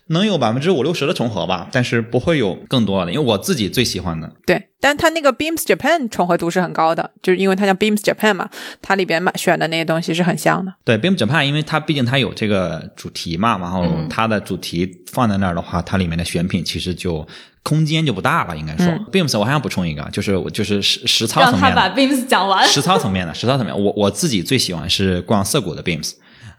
[0.08, 4.30] 能有百分之五六十的重合吧但是不会有更多的因为我自己最喜欢的。
[4.46, 8.48] 对但它那个 beams japan 重合度是很高的就是因为它叫 beams japan 嘛
[8.80, 10.72] 它里边嘛选的那些东西是很像的。
[10.84, 17.26] 对 beams japan 因为它毕竟它有这个主题嘛然后它的主题放在那儿的话它里面的选品其实就
[17.62, 18.86] 空间就不大了，应该说。
[19.12, 21.60] beams，我还想补充一个，就是我就是实实操层面。
[21.62, 22.66] 让他把 beams 讲完。
[22.66, 26.12] 实操层面的，实操层面，我我自己最喜欢是逛涩谷的 beams，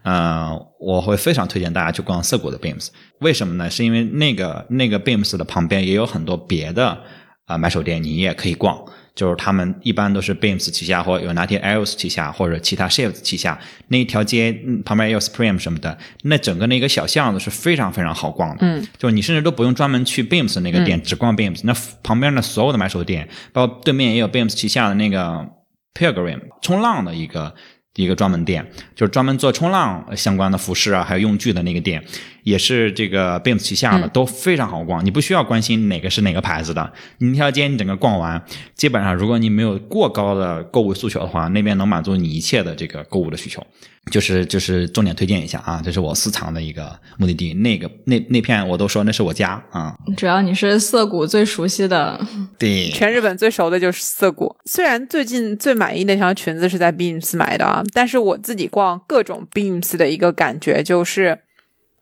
[0.04, 2.88] 嗯，我会非常推荐大家去逛涩谷的 beams，
[3.20, 3.70] 为什么呢？
[3.70, 6.98] 是因为那个那个 beams 的旁边也有很多别的
[7.46, 8.82] 啊买手店，你也可以逛。
[9.14, 13.58] 就是他们一般都是 Beams 旗下，或者有哪天 Else 旗下，或者其他 Shifts 旗下
[13.88, 14.52] 那一条街
[14.84, 18.58] 旁边也有 Supreme 什么的，那整个那个小巷子是非常非常好逛的。
[18.62, 25.48] 嗯，就是你甚至都不用专门去 Beams 那个店，只逛 Beams，那旁边的所有的买手店，包括对面也有 Beams 旗下的那个
[25.94, 27.54] Pilgrim 冲浪的一个。
[28.02, 32.02] 一个专门店就是专门做冲浪相关的服饰啊还有用具的那个店
[32.42, 36.92] 也是这个并旗下的都非常好逛你不需要关心哪个是哪个牌子的。
[37.18, 38.42] 你那条街你整个逛完
[38.74, 43.64] 基本上如果你没有过高的购物诉求的话那边能满足你一切的这个购物的需求。
[44.10, 49.96] 就是就是重点推荐一下啊这是我私藏的一个目的地那个那那片我都说那是我家啊。
[50.16, 52.20] 主要你是涩谷最熟悉的
[52.58, 52.88] 对。
[52.90, 54.54] 全日本最熟的就是涩谷。
[54.66, 61.40] 虽然最近最满意那条裙子是在 beams 买的啊但是我自己逛各种 beams 的一个感觉就是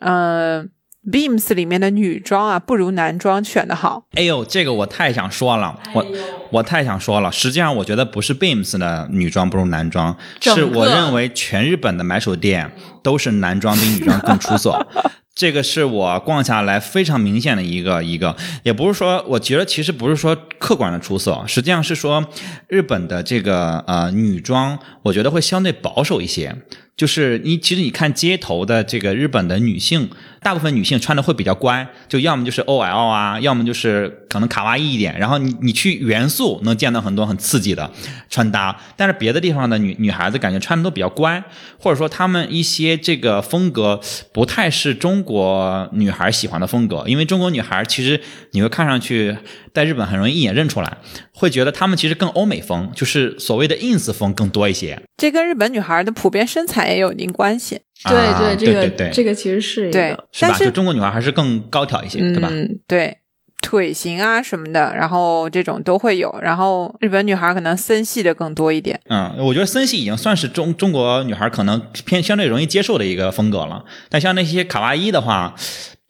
[0.01, 0.69] 嗯
[1.11, 4.05] Beams 里面的女装啊，不如男装选的好。
[4.15, 6.07] 哎呦，这个我太想说了，我
[6.51, 7.33] 我太想说了。
[7.33, 12.71] 实际上，我觉得不是 Beams 的女装不如男装，是我认为全日本的买手店
[13.03, 14.87] 都是男装比女装更出色。
[15.35, 22.23] 这个是我逛下来非常明显的一个一个，也不是说我觉得其实不是说客观的出色，实际上是说
[22.69, 26.55] 日本的这个呃女装，我觉得会相对保守一些。
[26.95, 30.11] 就是你其实你看街头的这个日本的女性，
[30.43, 35.19] 大部分女性穿的会比较乖，就要么就是 OL 啊，要么就是可能卡哇伊一点。
[35.19, 37.91] 然后你你去元素能见到很多很刺激的
[38.31, 41.43] 穿搭，但是别的地方的女女孩子感觉穿的都比较乖，
[41.79, 44.01] 或者说她们一些这个风格
[44.33, 48.21] 不太是中国女孩喜欢的风格，因为中国女孩其实
[48.53, 49.37] 你会看上去
[49.75, 50.97] 在日本很容易一眼认出来，
[51.35, 55.01] 会觉得她们其实更欧美风，就是所谓的 ins 风更多一些。
[55.17, 60.49] 这跟日本女孩的普遍身材也有一定关系，对啊对，这个对对这个其实是一对个，是吧？
[60.51, 62.49] 但是就中国女孩还是更高挑一些，对吧？
[62.51, 63.19] 嗯，对，
[63.63, 66.31] 腿型啊什么的，然后这种都会有。
[66.43, 69.01] 然后日本女孩可能森系的更多一点。
[69.09, 73.85] 嗯，我觉得森系已经算是中中国女孩可能偏相对容易接受的一个风格了。
[74.11, 75.55] 但像那些卡哇伊的话，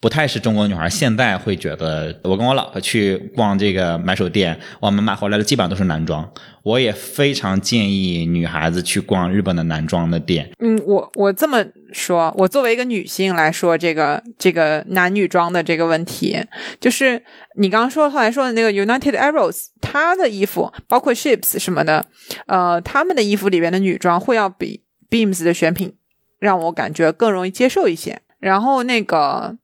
[0.03, 2.13] 不太是中国女孩现在会觉得。
[2.23, 6.29] 我跟我老婆去逛这个买手店，我们买回来的基本上都是男装。
[6.61, 10.49] 我也非常建议女孩子去逛日本的男装的店。
[10.59, 16.37] 嗯，我我这么说，我作为一个女性来说，这个这个男女装的这个问题，
[16.81, 17.23] 就是
[17.55, 22.05] 你刚刚说后来说的那个 United Arrows，他的衣服包括 Ships 什么的，
[22.47, 25.93] 呃，他们的衣服里边的女装会要比 Beams 的选品
[26.39, 28.19] 让我感觉更容易接受一些。
[28.39, 29.57] 然后那个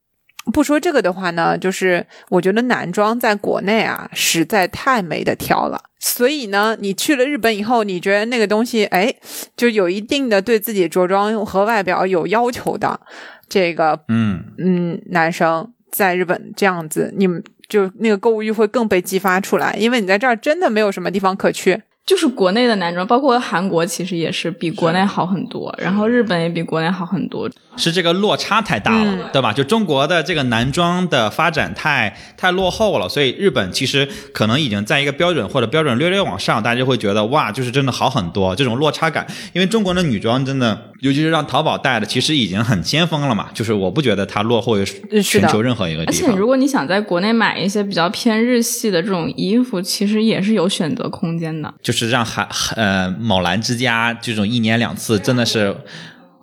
[0.52, 5.82] 不说这个的话呢，就是我觉得男装在国内啊实在太没得挑了。
[6.00, 9.14] 所以呢，你去了日本以后，你觉得那个东西，哎，
[9.56, 13.00] 就有一定的对自己着装和外表有要求的
[13.48, 21.84] 这个嗯，嗯男生，在日本这样子，你们就那个购物欲会更被激发出来，因为你在这儿真的没有什么地方可去。
[22.10, 27.48] 就是国内的男装，包括韩国，其实也是比国内好很多，然后日本也比国内好很多。
[27.78, 29.54] 是这个落差太大了，嗯对吧？
[29.54, 39.28] 就中国的这个男装的发展太太落后了，所以日本其实可能已经在一个标准或者标准略略往上，大家就会觉得哇，就是真的好很多这种落差感。
[39.54, 43.50] 因为中国的女装真的，尤其是让淘宝带的，其实已经很先锋了嘛。
[43.54, 44.86] 就是我不觉得它落后于
[45.22, 46.32] 全球任何一个而地方。
[46.32, 51.74] 且如果你想在国内买一些比较偏日系的这种衣服，其实也是有选择空间的。
[51.82, 55.76] 就是让韩呃某兰之家这种一年两次，真的是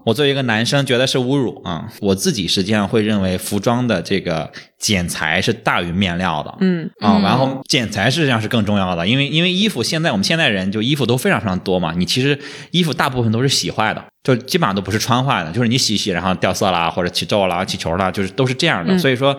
[0.07, 1.91] 我作为一个男生觉得是侮辱啊！
[2.01, 4.49] 我自己实际上会认为服装的这个
[4.79, 12.39] 剪裁是大于面料的，嗯啊，嗯然后剪裁实际上是更重要的，因为因为衣服现在我们现代人就衣服都非常非常多嘛，你其实
[12.71, 18.95] 衣服大部分都是洗坏的，就基本上都不是穿坏的，就是你洗洗然后掉色啦或者起皱啦、起球啦，就是都是这样的。
[18.95, 19.37] 嗯所以说，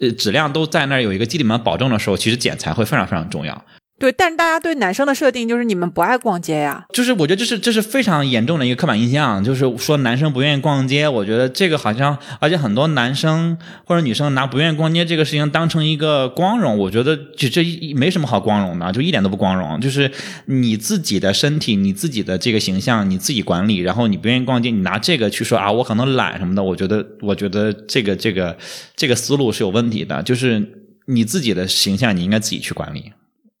[0.00, 3.64] 呃，质量都在那儿有一个基本保证的时候，其实剪裁会非常非常重要。
[3.98, 6.84] 对，但是大家对男生的设定就是你们不爱逛街呀。
[6.92, 11.08] 就是我觉得这是这是非常严重的一个刻板印象，就是说男生不愿意逛街。
[11.08, 19.80] 我觉得这个好像，而且很多男生或者女生拿不愿意逛街这个事情当成一个光荣，我觉得这这没什么好光荣的，就一点都不光荣。
[19.80, 20.10] 就是
[20.44, 28.54] 你自己的身体、你自己的这个形象，你自己管理，然后你不愿意逛街，你拿这个去说啊，我可能懒什么的，我觉得我觉得这个这个
[28.94, 30.22] 这个思路是有问题的。
[30.22, 30.62] 就是
[31.06, 33.12] 你自己的形象，你应该自己去管理。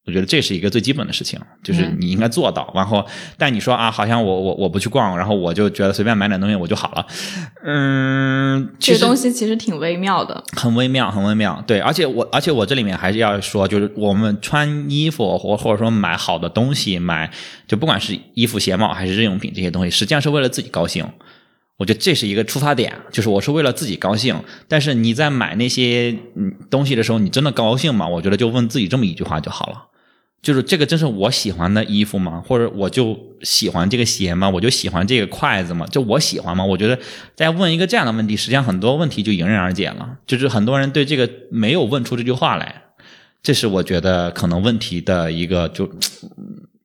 [0.06, 2.72] 我觉得这是一个最基本的事情，就是你应该做到。
[2.74, 3.04] 然后，
[3.36, 7.06] 但你说啊，好像我我我不去逛，然后我就觉得随便买点东西我就好了，
[7.64, 10.44] 嗯，这东西其实挺微妙的。
[10.56, 11.60] 很微妙，很微妙。
[11.66, 17.28] 对，而且我而且我这里面还是要说，就是我们穿衣服或或者说买好的东西，买
[17.66, 21.04] 就不管是衣服、鞋帽还是日用品这些东西，实际上是为了自己高兴。
[21.78, 24.34] 我觉得这是一个出发点，就是我是为了自己高兴。
[24.66, 28.08] 但是你在买那些嗯东西的时候，你真的高兴吗？
[28.08, 29.82] 我觉得就问自己这么一句话就好了。
[30.42, 32.40] 就是这个真是我喜欢的衣服吗？
[32.46, 34.48] 或者我就喜欢这个鞋吗？
[34.48, 35.84] 我就喜欢这个筷子吗？
[35.88, 36.64] 就我喜欢吗？
[36.64, 36.96] 我觉得
[37.34, 40.18] 在问一个这样的问题，实际上很多问题就迎刃而解了。
[40.24, 42.82] 就是很多人对这个没有问出这句话来，
[43.42, 45.90] 这是我觉得可能问题的一个就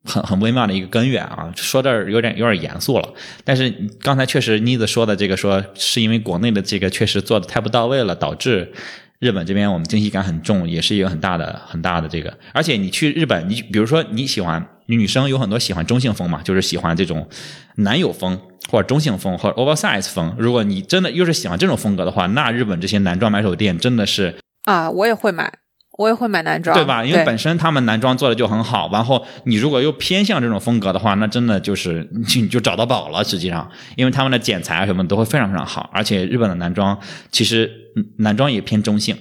[0.05, 1.53] 很很微妙的一个根源啊。
[1.55, 8.73] 说这儿有点有点严肃了，但是刚才确实妮子说的这个说是因为国内的这个确实做的太不到位了，导致。
[9.21, 12.35] 日本这边我们惊喜感很重，也是一个很大的很大的这个。
[12.53, 17.29] 而且你去日本，你比如说你喜欢女生有很多喜欢中性风嘛，就是喜欢这种
[17.75, 18.41] 男友风
[18.71, 20.35] 或者中性风或者 oversize 风。
[20.39, 25.53] 如果你真的又是喜欢这种风格的话，那日本这些男装买手店真的是啊，我也会买，
[25.97, 27.03] 我也会买男装，对吧？
[27.03, 33.23] 因为本身他们男装做的就很好，然后你如果又偏向这种风格的话，那真的就是 你就找到宝了。
[33.23, 36.97] 实际上，因为他们的剪裁啊什么都会非常非常好，而且日本的男装
[37.31, 37.69] 其实
[38.17, 39.17] 男装也偏中性，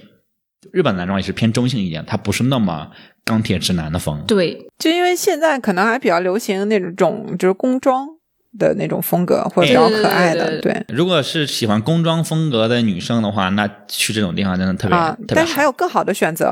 [0.71, 2.89] 日本男装也是偏中性一点，它不是那么
[3.25, 4.23] 钢铁直男的风。
[4.25, 8.07] 对，就因为现在可能还比较流行那种就是工装。
[8.57, 10.85] 的那种风格或者比较可爱的，对。
[10.89, 16.47] 如果是喜欢工装风格的女生的话，那去这种地方真的特别特别但是还有更好的选择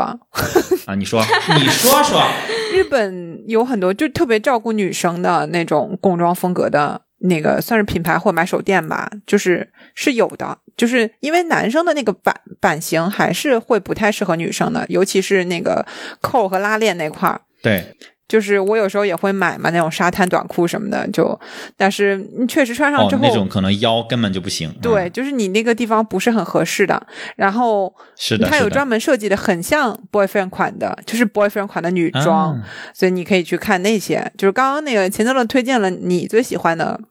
[0.85, 0.95] 啊！
[0.95, 1.23] 你说，
[1.57, 2.23] 你说说。
[2.71, 10.57] 日本有很多就特别照顾女生的那种工装风格的那个，算是品牌或买手店吧，就是是有的。
[10.77, 15.85] 就是因为男生的那个版版型还是会不太适合女生的，尤其是那个
[16.21, 17.41] 扣和拉链那块儿。
[17.61, 17.95] 对。
[18.29, 21.37] 就是我有时候也会买嘛，那种沙滩短裤什么的，就，
[21.75, 24.71] 但是你确实穿上之后，那种可能腰根本就不行。
[24.83, 27.07] 对，就是你那个地方不是很合适的。
[27.35, 32.61] 然后是的，它有专门设计的，很像 boyfriend 款的，就是 boyfriend 款的女装，
[32.93, 34.31] 所以你可以去看那些。
[34.37, 37.01] 就是刚刚那个钱德勒推荐了你最喜欢的，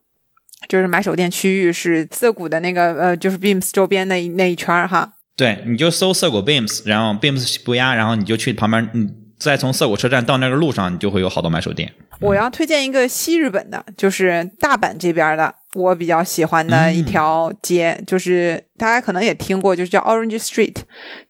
[0.69, 5.15] 就是买手店区域是涩谷的那个呃，就是 Beams 周边那那一圈哈。
[5.37, 9.25] 对，你就搜涩谷 Beams，然后 Beams 不压，然后你就去旁边嗯。
[9.39, 11.93] 再从涩谷车站到那个路上，你就会有好多买手店。
[12.21, 20.75] 我要推荐一个西日本的，就是大阪这边的，我比较喜欢的一条街，就是大家可能也听过，就是叫 Orange Street，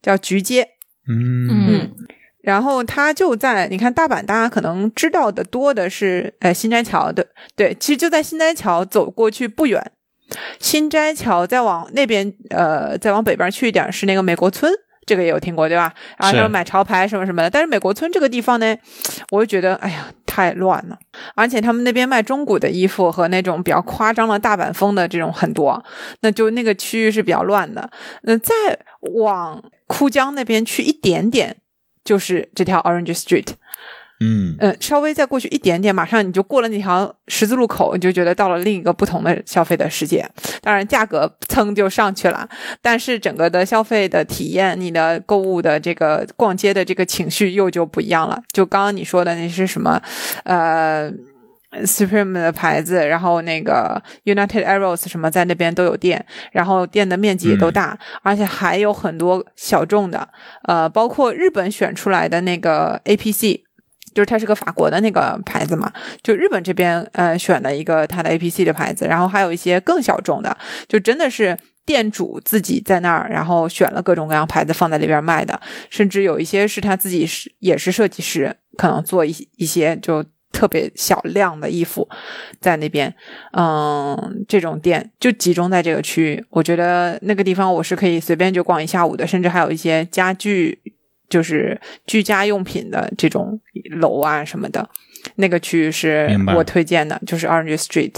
[0.01, 0.67] 叫菊街。
[1.07, 1.91] 嗯，
[2.43, 9.93] 然后它就在，你看大阪，大家可能知道的多的是，呃，新斋桥的，对，其实就在新斋桥走过去不远，
[10.59, 14.73] 新斋桥再往那边，呃，再往北边去一点是那个美国村。
[15.09, 15.93] 这个也有听过对吧？
[16.19, 18.77] 然后他们买潮牌什么什么的，但是美国村这个地方呢，
[19.33, 20.99] 我就觉得哎呀太乱了，
[21.35, 25.83] 而且他们那边卖中古的衣服和那种比较夸张的大阪风的这种很多，
[26.21, 27.91] 那就那个区域是比较乱的。
[28.23, 28.55] 那再
[29.15, 31.57] 往枯江那边去一点点，
[32.05, 33.49] 就是这条 Orange Street。
[34.21, 40.29] 嗯嗯，稍微再过去一点点，马上你就过了那条十字路口，你就觉得到了另一个不同的消费的世界。
[40.61, 42.49] 当然，价格蹭就上去了，
[42.83, 48.43] 但是整个的消费的体验，你的购物的这个逛街的这个情绪又就不一样了。
[48.53, 50.03] 就刚刚你说的那是什么？
[50.43, 51.09] 呃
[51.85, 60.29] ，Supreme 的牌子，然后那个 United Arrows 什么在那边都有店，然后店的面积也都大，而且还有很多小众的，
[60.65, 63.68] 呃，包括日本选出来的那个 APC。
[64.19, 65.93] 就是它是个法国的那个牌子嘛，
[66.25, 70.59] 就日本这边呃选了一个它的 A P C 的牌子，然后还有一些更小众的，
[70.89, 71.57] 就真的是
[71.87, 82.09] 店主自己在那儿，然后选了各种各样牌子放在那边卖的，甚至有一些是他自己是也是设计师，可能做一一些就特别小量的衣服
[82.61, 83.15] 在那边，
[83.53, 90.81] 嗯，这种店就集中在这个区域，我觉得那个地方我是可以随便就逛一下午的，甚至还有一些家具。
[91.29, 93.61] 就是居家用品的这种
[94.01, 94.89] 楼啊什么的，
[95.37, 98.15] 那个区域是我推荐的，就是 Orange Street。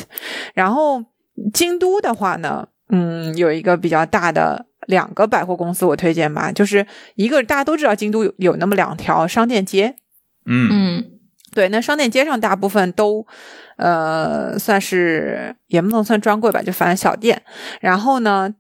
[0.55, 1.05] 然后
[1.53, 6.87] 京都的话呢，嗯，有一个比较大的两个百货公司我推荐吧，就是
[7.17, 9.97] 一个大家都知道京都有有那么两条商店街，
[10.47, 11.05] 嗯嗯，
[11.53, 13.27] 对，那商店街上大部分都
[13.77, 17.43] 呃算是也不能算专柜吧，就反正小店。
[17.81, 18.55] 然后呢。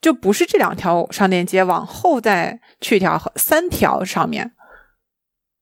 [0.00, 4.52] 就不是这两条商店街，往后再去一条三条上面，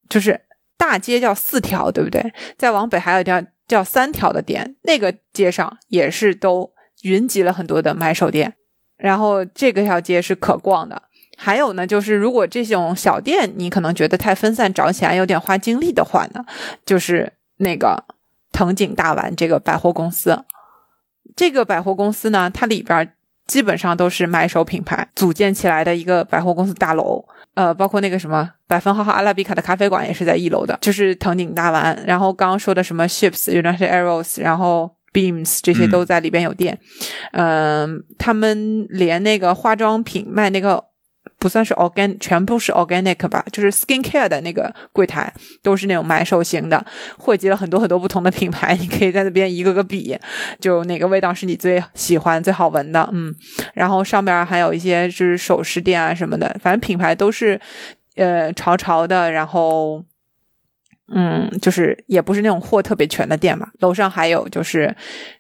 [0.09, 0.41] 就是
[0.77, 2.33] 大街叫四条，对不对？
[2.57, 8.55] 再往北还有一条叫三条的店，那个街上也是都云集了很多的买手店，
[8.97, 11.03] 然后这个条街是可逛的。
[11.37, 16.45] 还有呢，就是如果这种小店你可能觉得太分散，找起来有点花精力的话呢，
[16.87, 18.05] 就是那个
[18.53, 20.45] 藤井大丸这个百货公司，
[21.37, 23.13] 这个百货公司呢，它里边。
[23.49, 27.25] 基本上都是买手品牌组建起来的一个百货公司大楼，
[27.55, 32.01] 呃，包括那个什么百分号号阿拉比卡的咖啡馆也是在一楼的，就是藤井大丸。
[32.07, 36.79] 然后刚刚说的什么 Ships、United Arrows，然后 Beams 这些都在里边有店，
[37.33, 40.88] 嗯，他们连那个化妆品卖那个。
[41.39, 46.85] 不算是 organ，全部是 organic 吧，就是 skin care 的那个柜台都是那种买手型的，
[47.19, 50.19] 汇集了很多很多不同的品牌，你可以在那边一个个比，
[50.61, 53.35] 就哪个味道是你最喜欢、最好闻的，嗯，
[53.75, 57.61] 然后上边还有一些就是首饰店啊什么的，反正品牌都是
[58.17, 60.05] 呃潮潮的，然后
[61.15, 64.95] 嗯，就是也不是那种货特别全的店嘛，楼上还有就是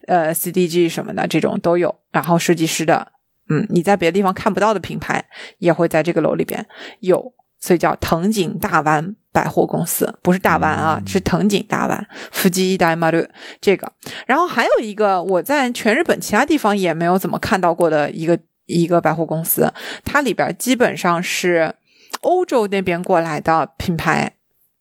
[0.06, 3.12] 呃 CDG 什么的这种都有，然后设计师的。
[3.48, 5.24] 嗯，你在别的地方看不到的品牌
[5.58, 6.66] 也会在这个楼里边。
[7.00, 12.06] 有，所以叫藤井大丸百货公司，不是大丸啊，是藤井大丸。
[12.30, 13.26] 富吉代马路
[13.60, 13.90] 这个，
[14.26, 19.72] 然后还有一个我在全日本其他地方也没有怎么看到过的一个一个百货公司，
[20.04, 21.74] 它里边基本上是
[22.20, 24.34] 欧洲那边过来的品牌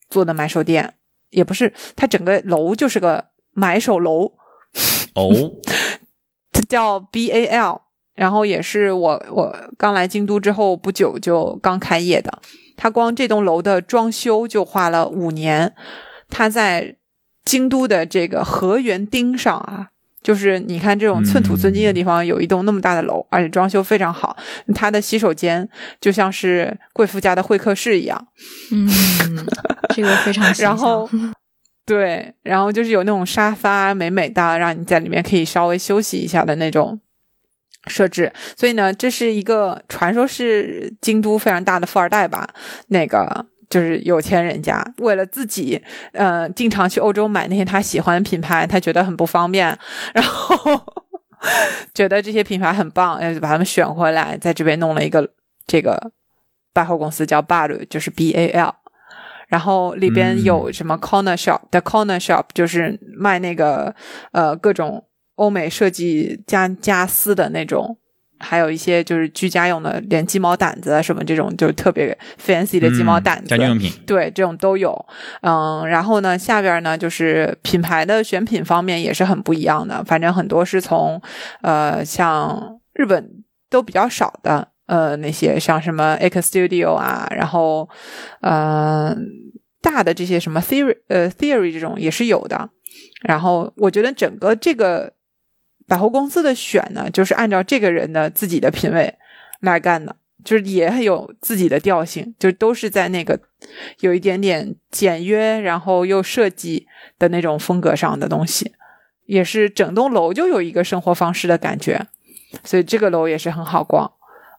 [0.10, 0.96] 做的买手店，
[1.30, 4.34] 也不是，它整个楼就是个买手楼，
[5.14, 5.32] 哦，
[6.52, 7.82] 它叫 BAL，
[8.18, 12.42] 然后也是我我刚来京都之后不久就刚开业的，
[12.76, 15.74] 他光这栋楼的装修就花了五年，
[16.28, 16.96] 他在
[17.46, 19.88] 京都的这个河原町上啊。
[20.24, 24.36] 就是你看这种寸土寸金的地方，有一栋那么大的楼，而且装修非常好。
[24.76, 25.66] 他的洗手间
[26.02, 28.28] 就像是贵妇家的会客室一样，
[28.74, 28.90] 嗯，
[29.96, 31.10] 这个非常 然后
[31.86, 37.00] 对，然后就是有那种沙发美美的，让你在里面可以稍微休息一下的那种
[37.88, 38.32] 设置。
[38.56, 42.48] 所以呢，这是一个传说是京都非常大的富二代吧，
[42.88, 43.46] 那个。
[43.70, 45.84] 就是有钱人家为了自己，
[46.14, 49.78] 呃，经常去欧洲买那些他喜欢的品牌，他觉得很不方便，
[50.14, 50.82] 然后
[51.94, 55.30] 觉得这些品牌很棒，就把他们选回来，在这边弄了一个
[55.66, 56.14] 这个
[56.72, 58.74] 百货公司叫 BAL，就是 B A L，
[59.50, 63.94] 然后里边有什么 Corner Shop，The Corner Shop 就是卖那个
[64.32, 65.04] 呃各种
[65.38, 67.98] 欧美设计家家私的那种。
[68.40, 74.94] 还有一些就是居家用的，连鸡毛掸子啊什么这种，就是特别 fancy 的鸡毛掸子，家居用品，对，这种都有。
[75.42, 81.20] 嗯，然后呢，下边呢就是品牌的选品方面也是很不一样的，反正很多是从
[81.64, 83.28] 呃像日本
[83.72, 87.90] 都比较少的，呃那些像什么 X Studio 啊，然后
[88.42, 89.18] 呃
[89.82, 92.70] 大的这些什么 Theory 呃 Theory 这种也是有的。
[93.24, 95.17] 然后我觉得整个这个。
[95.88, 99.16] 百货公司的选呢，就是按照这个人的自己的品味
[99.62, 103.40] 来干的，就是也很有自己的调性，就都是在那个
[104.02, 106.86] 有一点点简约，然后又设计
[107.18, 108.74] 的那种风格上的东西，
[109.26, 112.06] 也是整栋楼就有一个生活方式的感觉，
[112.64, 114.12] 所以这个楼也是很好逛。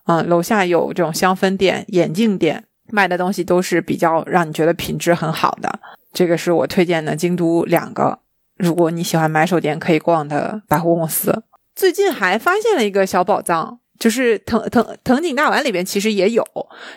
[0.07, 5.79] 嗯，楼下有这种香氛店、眼镜店，卖的东西都是比较让你觉得品质很好的。
[6.15, 8.19] 这个是我推荐的京都两个。
[8.59, 11.45] 如果你喜欢买手店，可以逛的百货公司。
[11.75, 16.45] 最近还发现了一个小宝藏，就是藤藤藤井大丸里边其实也有，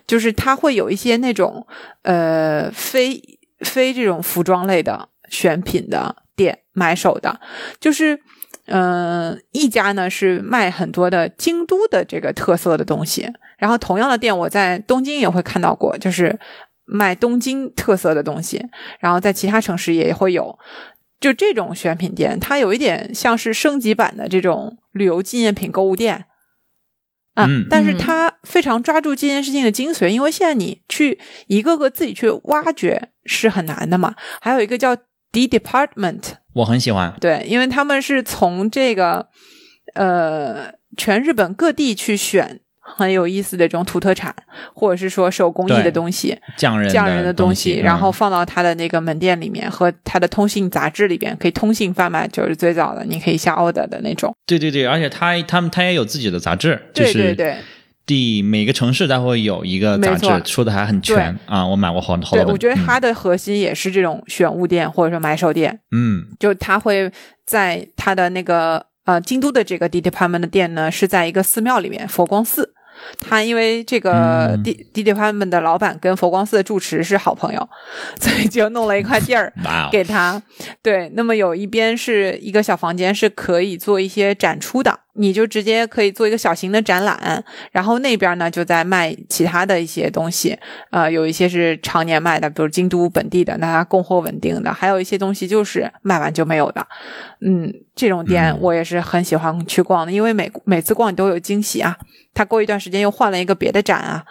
[0.07, 1.67] 就是它会有一些那种
[2.01, 3.21] 呃非
[3.59, 7.39] 非这种服装类的选品的店，买手的，
[7.79, 8.19] 就是
[8.65, 16.39] 嗯一家呢是卖很多的京都的这个特色的东西，然后同样的店我在东京也会看到过，就是
[16.85, 18.65] 卖东京特色的东西，
[18.99, 20.57] 然后在其他城市也会有。
[21.21, 26.25] 就这种选品店，它有一点像是升级版的这种旅游纪念品购物店，
[27.35, 31.17] 啊，但是它非常抓住这件事情的精髓，因为现在你去
[31.47, 34.15] 一个个自己去挖掘是很难的嘛。
[34.41, 34.93] 还有一个叫
[35.31, 36.23] D Department，
[36.55, 39.29] 我很喜欢，对，因为他们是从这个
[39.93, 42.59] 呃全日本各地去选。
[42.83, 44.35] 很有意思的这种土特产，
[44.73, 54.35] 或者是说手工艺的东西，匠人匠人的东西，然后放到他的那个门店里面和他的通信杂志里边，可以通信贩卖，就是最早的，你可以下 order 的那种。
[54.45, 57.55] 对对对，而且他他们他也有自己的杂志，对对对，
[58.05, 61.65] 第每个城市它会有一个杂志，说的还很全啊。
[61.65, 62.43] 我买过好好多。
[62.43, 67.09] 对，我觉得它的核心也是这种选物店或者说买手店，嗯，就他会
[67.45, 72.73] 在他的那个呃京都的这个 D department 的店呢，是在一个寺庙里面，佛光寺。
[73.19, 77.69] 他因为这个 D D department 的老板跟佛光寺的住持是好朋友，
[78.19, 79.51] 所以就弄了一块地儿
[79.91, 80.39] 给他。
[80.83, 84.99] 对，那么有一边是一个小房间，是可以做一些展出的。
[85.13, 90.57] 你就直接可以做一个小型的展览，然后那边呢就在卖其他的一些东西，
[90.89, 96.87] 呃，有一些是常年卖的，比如京都本地的，那它供货稳定的，还有一些东西就是卖完就没有的。
[97.41, 101.97] 嗯，这种店我也是很喜欢去逛的，因为每每次逛你都有惊喜啊。
[102.33, 104.25] 他过一段时间又换了一个别的展啊，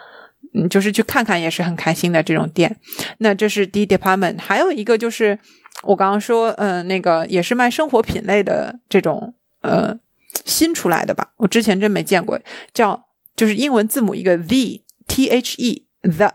[0.53, 2.75] 嗯，就是去看看也是很开心的这种店。
[3.19, 5.39] 那这是 D department，还有一个就是
[5.83, 9.97] 我刚刚说，嗯，那个也是卖生活品类的这种，呃。
[10.45, 12.39] 新出来的吧，我之前真没见过，
[12.73, 13.05] 叫
[13.35, 16.31] 就是英文字母一个 z t h e the，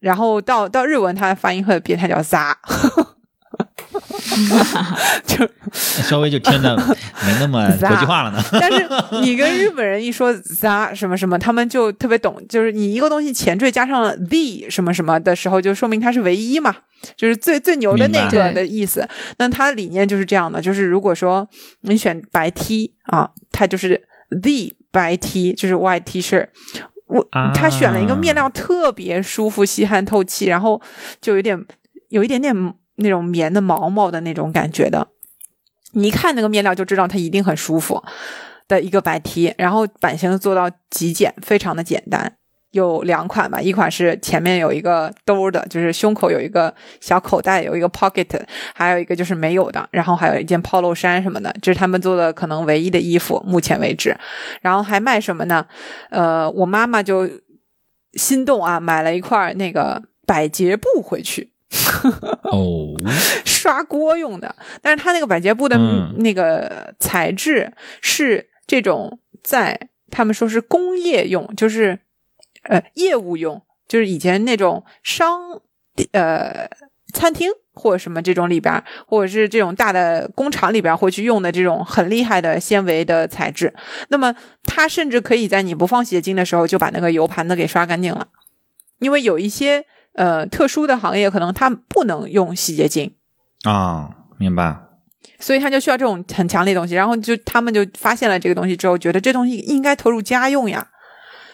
[0.00, 2.56] 然后到到日文它的发音会变，它叫 za，
[5.26, 8.42] 就稍微就听的没那么 国际化了呢。
[8.60, 8.86] 但是
[9.22, 16.74] 你跟日本人一说 za 什么什么，他们就特别懂，就是你一个东西前缀加上了 the 什么什么的时候，就说明它是唯一嘛。
[17.16, 19.08] 就是最最牛的那个的意思，
[19.38, 21.48] 那它的理念就是这样的，就是如果说
[21.82, 26.48] 你选白 T 啊，它就是 the 白 T，就是 white T 恤。
[27.06, 30.78] 我他选了一个面料特别舒服、吸汗透气，然后
[31.22, 31.58] 就有点
[32.08, 32.54] 有一点点
[32.98, 35.08] 那种棉的毛毛的那种感觉的，
[35.92, 38.02] 你一看那个面料就知道它一定很舒服
[38.68, 42.34] 的一个白 T，然后版型做到极简，非常的简单。
[42.72, 48.28] 有两款吧，一款是前面有一个兜的，就是胸口有一个小口袋，有一个 pocket，
[48.74, 54.14] 还有一个就是没有的，然后还有一件 polo 衫什么的，这是他们做的可能唯一的衣服，目前为止。
[54.60, 55.64] 然后还卖什么呢？
[56.10, 57.26] 呃，我妈妈就
[58.12, 61.50] 心动啊，买了一块那个百洁布回去。
[62.44, 62.94] 哦，
[63.44, 66.14] 刷锅用的，但是它那个百洁布的嗯。
[66.18, 71.98] 那个材质是这种在他们说是工业用，就是
[72.62, 75.60] 呃业务用，就是以前那种商
[76.12, 76.68] 呃
[77.12, 83.72] 餐厅或者什么这种里边儿，或者是这种大的工厂里边儿会去用的这种很厉害的纤维的材质。
[84.08, 84.34] 那么
[84.64, 88.28] 它甚至可以在你不放洗洁精的时候就把那个油盘子给刷干净了，
[88.98, 89.84] 因为有一些
[90.14, 93.14] 呃特殊的行业可能它不能用洗洁精。
[93.64, 94.76] 啊，明白。
[95.40, 100.84] 所以他就需要这种很强烈的东西，然后就他们就发现了这个东西之后，觉得这东西应该投入家用呀，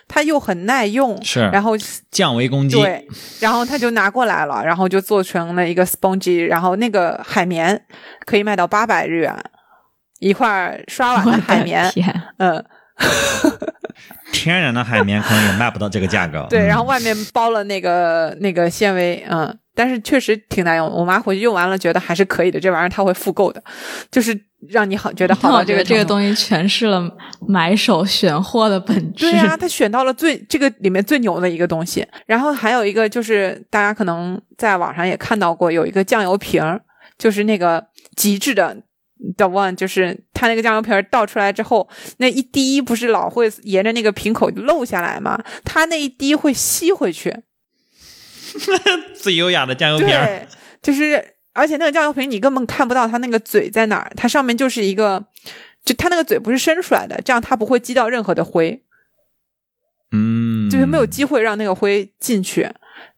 [0.09, 1.73] 它又很耐用，是然后
[2.11, 2.77] 降维攻击。
[2.81, 3.07] 对，
[3.41, 7.85] 然后他就拿过来了，然后就做成了一个 spongy，然后那个海绵
[8.25, 9.35] 可以卖到八百日元
[10.21, 11.91] 一块刷碗的海绵，
[12.39, 12.65] 嗯，
[14.33, 16.47] 天然的海绵可能也卖不到这个价格。
[16.51, 20.91] 对，嗯然后外面包了那个那个纤维，嗯，但是确实挺难用。
[20.91, 23.63] 我妈回去用完了，觉得还是可以的，这玩意儿她会复购的，
[24.11, 24.39] 就是
[24.69, 27.09] 让你好觉得好到这个这个东西诠释了
[27.47, 29.31] 买手选货的本质。
[29.31, 32.07] 对啊，他选到了最这个里面最牛的一个东西。
[32.27, 36.61] 然后还有一个就是大家可能在网上也看到过，有一个酱油瓶，
[37.17, 37.87] 就是那个
[38.17, 38.77] 极致的
[39.37, 41.89] the one，就是它那个酱油瓶儿倒出来之后，
[42.19, 45.43] 那一滴不是老会沿着那个瓶口漏下来吗？
[45.65, 47.35] 它那一滴会吸回去。
[49.17, 50.09] 最优雅的酱油瓶
[50.83, 55.25] 就是而且那个酱油瓶你根本看不到它那个嘴在哪儿，它上面就是一个，
[55.83, 58.83] 就它那个嘴不是伸出来的，这样它不会积到任何的灰。
[60.13, 62.71] 嗯，就是没有机会让那个灰进去，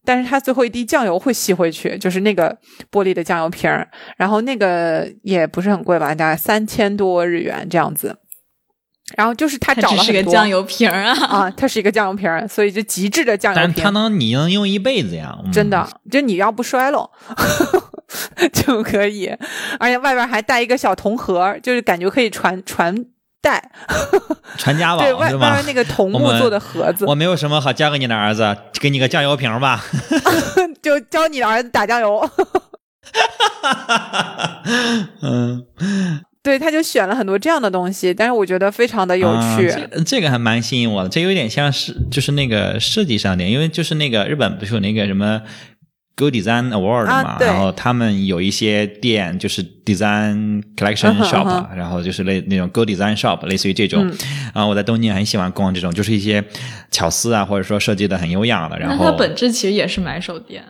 [0.07, 2.57] 但是它最后一滴酱油会吸回去，就是那个
[2.91, 3.87] 玻璃的酱油瓶儿，
[4.17, 8.17] 然后那个也不是很贵吧，大概三千多日元这样子。
[9.17, 11.15] 然后就是他它找了很多是个酱油瓶儿啊！
[11.27, 17.09] 啊，它是一个酱油瓶儿，所以就极致的酱油瓶但是它，能，你能用一辈子呀，嗯真的，就你要不摔喽
[18.53, 19.33] 就可以，
[19.79, 22.93] 而且外边还带一个小铜盒，就是感觉可以传传
[23.47, 23.63] 带，
[24.59, 25.67] 传家宝对吧外外边？
[25.67, 29.85] 那个桐木做的盒子，我没有什么好教给你的儿子，给你个酱油瓶吧。
[30.83, 32.29] 就教你的儿子打酱油。
[35.23, 35.65] 嗯，
[36.43, 39.69] 对，他就选了很多这样的东西，但是我觉得非常的有趣。
[39.69, 45.41] 啊这这个还蛮吸引我的，这有点像是就是那个设计上的，因为就是那个日本不是有那个什么
[46.17, 54.09] Go Design Award 嘛，啊然后他们有一些店就是 Design Collection Shop，、嗯然后就是类那种 Go Design Shop，类似于这种。
[54.09, 54.17] 嗯
[54.55, 56.43] 然后我在东京很喜欢逛这种，就是一些
[56.91, 60.65] 巧思啊，或者说设计的很优雅的，然后那它本质其实也是买手店。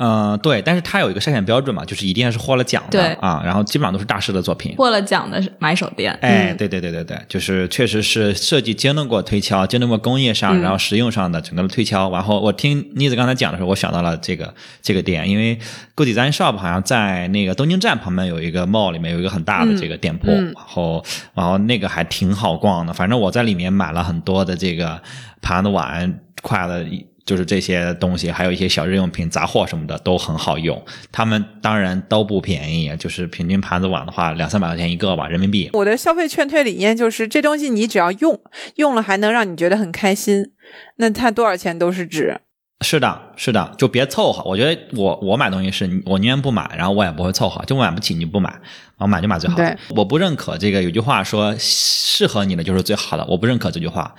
[0.00, 4.74] 嗯、对，但是它有一个筛选标准嘛，就是一定是获了奖的啊，然后基本上都是大师的作品。
[4.76, 12.10] 获了奖的买手店，哎，嗯对对对对对，就是确实是设计经历过推敲，经历过工业上，嗯然后实用上的整个的推敲。
[12.12, 15.58] 然后我听妮子刚才讲的时候，我想到了这个这个店，因为
[15.96, 22.92] Go Design Shop 好像在那个东京站旁边有一个 mall 里面有一个很大的这个店铺，嗯嗯然后然后那个还挺好逛的。
[22.92, 25.02] 反正我在里面买了很多的这个
[25.42, 26.86] 盘子碗、筷子。
[27.28, 30.82] 就是这些东西，还有一些小日用品、杂货什么的都很好用。
[31.12, 35.68] 他们当然都不便宜，就是平均盘子碗的话，两三百块钱一个吧，人民币。
[35.74, 38.40] 我的消费劝退理念就是，这东西你只要用，
[38.76, 40.52] 用了还能让你觉得很开心，
[40.96, 42.40] 那它多少钱都是值。
[42.80, 44.42] 是的，是的，就别凑合。
[44.48, 49.76] 我觉得我我买东西是我宁愿不买，然后我也不会凑合，就买不起你就不买，然后买就买最好的。
[49.90, 54.14] 我不认可这个有句话说适合你的就是最好的，我不认可这句话。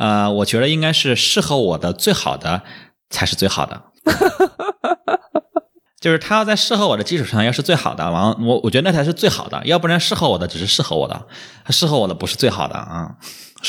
[0.00, 2.62] 呃，我觉得应该是适合我的最好的
[3.10, 3.82] 才是最好的。
[6.00, 11.26] 就是他要在适合我的基础上要是最好的，完了我我觉得那才是最好的，要不然适合我的只是适合我的，
[11.68, 13.16] 适合我的不是最好的啊。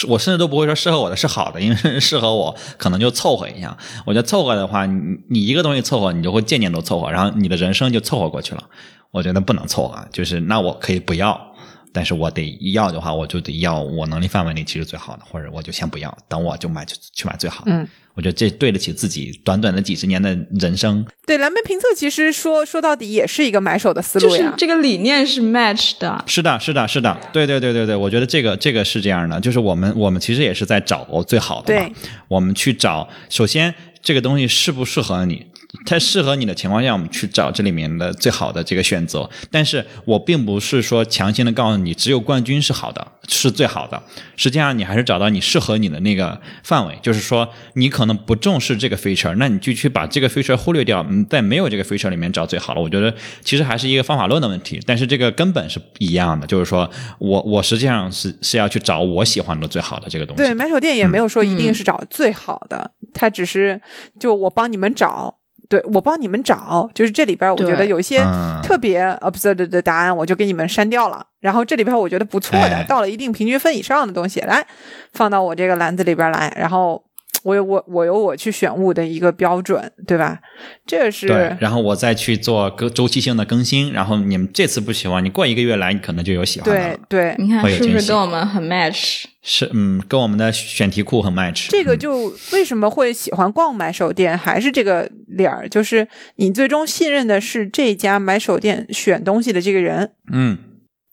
[0.07, 3.75] 我甚至都不会说适合我的是好的，因为适合我可能就凑合一下。
[4.05, 8.63] 我觉得凑合的话，你你一个东西凑合，你就会件件都凑合，然后你的人生就凑合过去了。
[9.11, 11.50] 我觉得不能凑合，就是那我可以不要，
[11.93, 17.71] 但是我得要的话，我就得要我能力范围内其实最好的，或者我就先不要，等我就买去去买最好的。
[17.71, 21.05] 嗯，我觉得这对得起自己短短的几十年的人生。
[21.25, 24.37] 对，蓝莓评测其实说说到底也是一个买手的思路呀。
[24.37, 26.23] 就是这个理念是 match 的。
[26.27, 31.93] 是的，是的，是的，对对对对对，我觉得这个这个是这样的，就是我们我们其实也是在找最好的嘛对，
[32.27, 35.45] 我们去找，首先这个东西适不适合你，
[35.85, 39.29] 它适合你的情况下，我们去找这里面的最好的这个选择。
[39.49, 44.01] 但是我并不是说强行的告诉你，只有冠军是好的，是最好的。
[44.35, 46.99] 实际上，你还是找到你适合你的那个范围。
[47.01, 52.81] 就是说，你可能不重视这个 feature，那你就去把这个 feature 忽略掉，嗯在没有这个 feature 里面找最好了。
[52.81, 56.45] 我觉得其实还是一个方法论的问题，但是这个根本是一样的。
[56.45, 60.43] 就是说我我实际上是是要去找我喜欢的最好的这个东西。
[60.43, 63.81] 对，买手店也没有说一定是找最好的，它只是
[64.19, 65.40] 就我帮你们找。
[65.71, 71.25] 对我帮你们找，就是这里边我觉得有一些嗯特别 absurd 的答案，我就给你们删掉了。
[71.39, 74.67] 然后这里边我觉得不错的，哎到了一定平均分以上的东西，来
[75.13, 77.01] 放到我这个篮子里边来，然后
[77.43, 80.39] 我有我我有我去选物的一个标准，对吧？
[80.85, 86.97] 这个是对，然后我再去做个周期性的更新，然后你们这次不喜欢，你过一个月来，你可能就有喜欢的了。
[87.09, 89.23] 对对，你看是不是跟我们很 match？
[89.43, 91.67] 是，嗯，跟我们的选题库很 match。
[91.69, 100.59] 这个就为什么会喜欢逛买手店，还是这个理儿，就是你最终信任的是这家买手店选东西的这个人，嗯，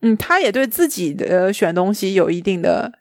[0.03, 2.93] 嗯，他也对自己的选东西有一定的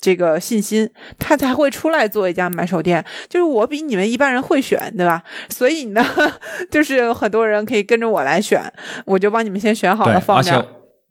[0.00, 0.88] 这个信心，
[1.18, 3.04] 他才会出来做一家买手店。
[3.28, 5.22] 就是我比你们一般人会选，对吧？
[5.48, 6.04] 所以呢，
[6.70, 8.72] 就是很多人可以跟着我来选，
[9.04, 10.68] 我就帮你们先选好了，放而这儿且。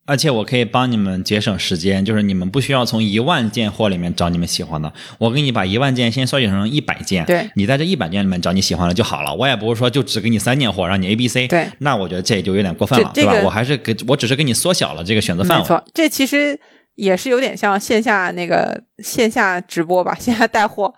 [0.07, 9.33] 而且我可以帮你们节省时间，就是你们不需要从一万件货里面找你们喜欢的，我给你把一万件先缩减成一百件，对你在这一百件里面找你喜欢的就好了。
[9.33, 13.33] 我也不是说就只给你三件货，让你 A、B、C，对，那我觉得这就有点过分了，对吧？
[13.43, 15.63] 我还是给我只是给你缩小了这个选择范围。
[15.63, 16.59] 没错，这其实
[16.95, 20.93] 也是有点像线下那个线下直播吧，线下带货，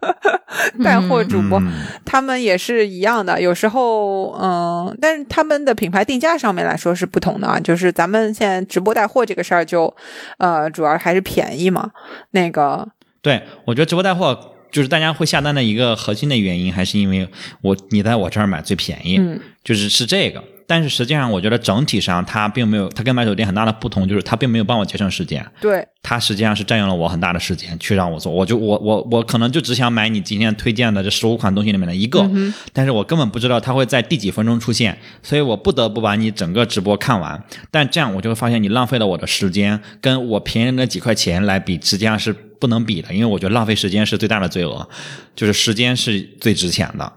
[0.82, 1.70] 带货主播，嗯
[2.04, 3.40] 他们也是一样的。
[3.40, 7.60] 有时候，嗯，但是他们的品牌定价上面来说是不同的啊。
[7.60, 9.94] 就是咱们现在直播带货这个事儿，就
[10.38, 11.90] 呃，主要还是便宜嘛。
[12.30, 12.88] 那个，
[13.20, 17.28] 对，我觉得直播带货就是大家会下单的一个核心的原因，还是因为
[17.60, 20.42] 我你在我这儿买最便宜，嗯，就是是这个。
[20.68, 28.30] 但是实际上，我觉得整体上它并没有，它跟买手店很大的不同就是它并没有帮我节省时间，对，它实际上是占用了我很大的时间去让我做。
[28.30, 37.42] 我就我我我可能就只想买你今天推荐的这十五款东西里面的一个，嗯但是我根本不知道它会在第几分钟出现，所以我不得不把你整个直播看完。
[37.70, 44.86] 但这样我就会发现你浪费了我的时间，跟我便宜那几块钱来比，实际上是不能比的，因为我觉得浪费时间是最大的罪恶，
[45.34, 47.10] 就是时间是最值钱的。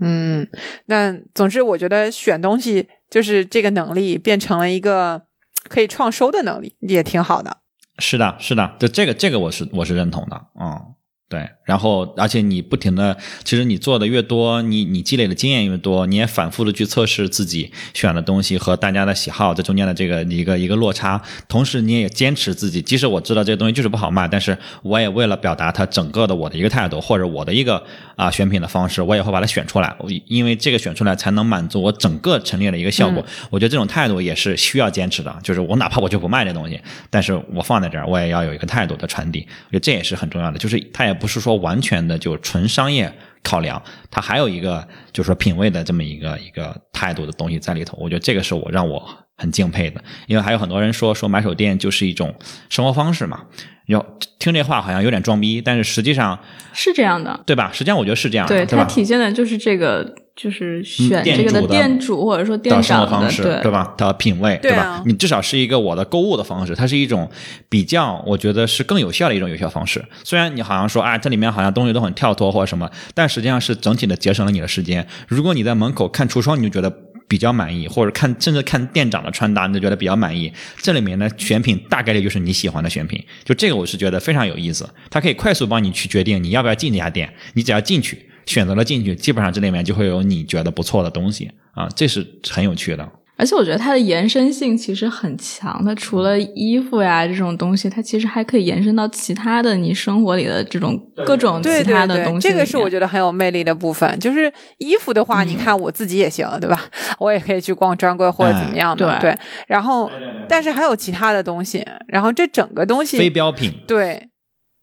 [0.00, 0.46] 嗯，
[0.86, 5.22] 那总之我觉得选东西就是这个能力变成了一个
[5.68, 7.58] 可以创收的能力，也挺好的。
[7.98, 10.94] 是的，是的，就这个这个我是我是认同的，嗯，
[11.28, 11.48] 对。
[11.64, 27.82] 然后而且你不停的，其实你做的越多，你你积累的经验越多，你也反复的去测试自己选的东西和大家的喜好这中间的这个一个一个落差，同时你也坚持自己，即使我知道这个东西就是不好卖，但是我也为了表达它整个的我的一个态度或者我的一个
[28.14, 33.24] 啊、选品的方式，我也会把它选出来，我因为这个选出来才能满足我整个陈列的一个效果。
[33.50, 40.58] 我觉得这种态度也是需要坚持的，就是我哪怕我就不卖这东西，但是我放在这儿，我也要有一个态度的传递，我觉得这也是很重要的。
[40.58, 43.12] 就是它也不是说完全的就纯商业
[43.42, 47.96] 考量，它还有一个就是说品味的这么一个一个态度的东西在里头。
[48.00, 49.02] 我觉得这个是我让我
[49.36, 52.34] 很敬佩的，因为还有很多人说说买手店就是一种
[52.68, 53.44] 生活方式嘛，
[53.86, 54.04] 要
[54.38, 56.38] 听这话好像有点装逼，但是实际上
[56.72, 57.70] 是这样的，对吧？
[57.72, 58.78] 实际上我觉得是这样的，对？
[58.78, 63.94] 它体现的就是这个，就是选店这个的店主或者说店长的，方式，对吧？
[63.96, 65.02] 的品味，吧对吧？
[65.06, 67.28] 你至少是一个我的购物的方式，它是一种
[67.70, 70.04] 比较，我觉得是更有效的一种有效方式。
[70.22, 75.06] 虽然你好像说啊，这里面好像东西都很跳脱或者什么，但实际上是整体的节省了你的时间。
[75.26, 76.94] 如果你在门口看橱窗，你就觉得。
[77.28, 80.52] 比较满意，或者看甚至看店长的穿搭，你就觉得比较满意。
[80.76, 84.88] 这里面的选品大概率就是你喜欢的选品，就这个我是觉得非常有意思。
[85.10, 93.08] 它可以快速帮你去决定你要不要进这家店，你只要进去，选择了进去，基本上这里面就会有你觉得不错的东西啊，这是很有趣的。
[93.38, 102.48] 而且我觉得它的延伸性其实很强它，除了衣服呀这种东西，它其实还可以延伸到其他的你生活里的这种各种对其他的东西。
[102.48, 104.18] 这个是我觉得很有魅力的部分。
[104.18, 106.82] 就是衣服的话，嗯你看我自己也行，对吧？
[107.20, 109.36] 我也可以去逛专柜或者怎么样的，对。
[109.66, 110.10] 然后，
[110.48, 114.30] 但是还有其他的东西，然后这整个东西非，标品，对，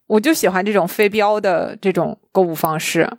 [0.05, 3.09] 我就喜欢这种非标的这种购物方式。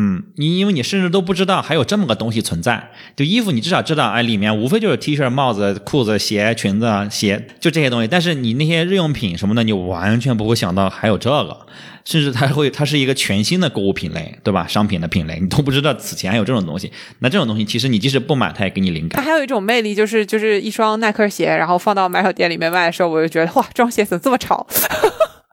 [0.00, 2.90] 嗯，你因为你甚至都不知道还有这么个东西存在。
[3.16, 8.06] 就衣服，你至少知道，哎，里面无非就是 T 恤、帽子、裤子、鞋、裙子、鞋，就这些东西。
[8.06, 11.66] 但是你那些日用品什么的，你完全不会想到还有这个，
[12.04, 14.64] 甚至它会，它是一个全新的购物品类，对吧？
[14.68, 16.92] 商品的品类，你都不知道此前还有这种东西。
[17.18, 19.20] 那这种东西，其实你即使不买，它也给你灵感。
[19.20, 24.64] 它还有一种魅力，就是就是一双耐克鞋，然后放到买手店里面卖的时候，我就觉得哇，这双鞋怎么这么潮？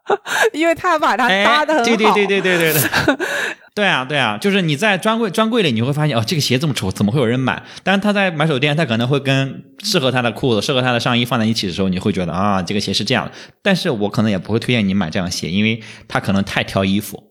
[0.54, 1.86] 因为他把它搭的很好。
[1.86, 3.18] 对对对对对对对。
[3.76, 7.62] 对啊，对啊，就是你在专柜专柜里，你会发现哦，这个鞋这么丑，怎么会有人买？
[7.84, 13.32] 但是他在买手店，他可能会跟适合他的裤子、适合他的上衣放在一起的时候，你会觉得啊，这个鞋是这样的。
[13.62, 17.22] 但是我可能也不会推荐你买这样鞋，因为他可能太挑衣服。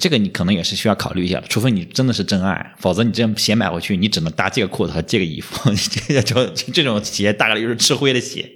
[0.00, 5.70] 这个你可能也是需要考虑一下的，除非你真的是真爱，否则你这样鞋买回去，你只能搭这个裤子和这个衣服，
[6.08, 8.50] 这就这种鞋大概率是吃灰的鞋。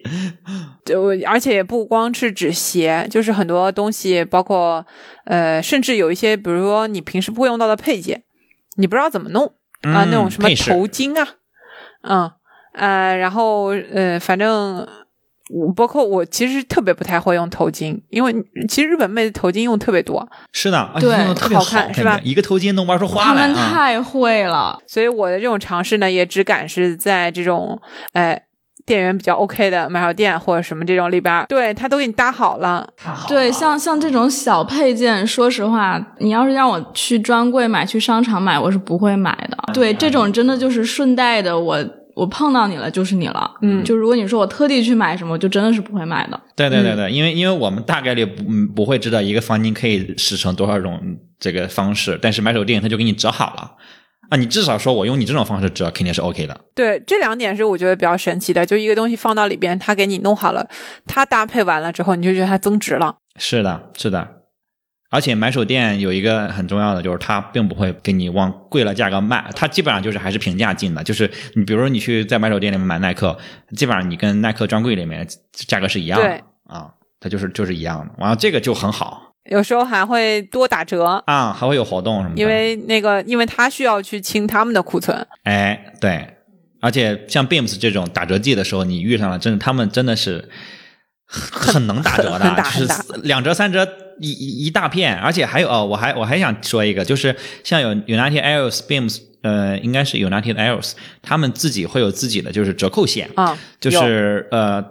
[0.88, 4.84] 就而且也不光是指鞋，就是很多东西，包括
[5.24, 8.22] 呃，甚至有一些，比如说你平时不会用到的配件，
[8.76, 9.44] 你不知道怎么弄
[9.82, 11.28] 啊，那种什么头巾啊，
[12.02, 12.30] 嗯
[12.72, 14.86] 呃，然后呃，反正。
[15.50, 18.34] 我包括我其实特别不太会用头巾，因为
[18.68, 20.28] 其实日本妹子头巾用特别多。
[20.52, 21.16] 是的，对，
[21.54, 22.20] 好看是吧？
[22.22, 23.28] 一个头巾能玩出花来。
[23.28, 27.80] 他们太会了，所以我的这种尝试呢，也只敢是在这种
[28.12, 28.42] 哎
[28.88, 32.84] 店员比较 OK 的买手店或者什么这种里边，对他都给你搭好了。
[33.28, 39.72] 对，像像这种小配件，说实话，你要是让我去专柜买、去商场买，我是不会买的。
[39.72, 41.78] 对，这种真的就是顺带的我。
[42.18, 43.48] 我碰到你了，就是你了。
[43.62, 46.40] 嗯，就如果你说我特地去买什么，就真的是不会买的。
[46.56, 48.42] 对对对对，因为因为我们大概率不
[48.74, 51.00] 不会知道一个方巾可以使成多少种
[51.38, 53.70] 这个方式，但是买手店他就给你折好了
[54.30, 56.60] 啊，你至少说我用你这种方式折肯定是 OK 的。
[56.74, 60.68] 对，这两点是我觉得比较神奇的，就一个东西放到里边，他给你弄好了，
[61.06, 63.16] 他搭配完了之后，你就觉得它增值了。
[63.36, 64.36] 是的，是的。
[65.10, 71.02] 而且买手店有一个很重要的，就是它并不会给你往贵了价格卖，它基本上就是还是平价进的。
[71.02, 73.34] 就是你比如说你去在买手店里面买耐克，
[73.74, 78.12] 基本上你跟耐克专柜里面价格是一样的啊，它就是就是一样的。
[78.18, 82.40] 完了这个就很好，有时候还会多打折啊，还会有活动什么的。
[82.40, 85.26] 因为那个，因为他需要去清他们的库存。
[85.44, 86.26] 哎，对，
[86.80, 90.48] 而且像 Beams 这种打折季的时候，你遇上了，真的他们真的是
[91.26, 93.86] 很能打折的，就是两折三折。
[94.20, 104.82] 一一一大片，而且还有哦，我还我还想说一个，就是像有 United Airways Beams，呃，应该是 United Airways，他们自己会有自己的就是折扣线啊，就是呃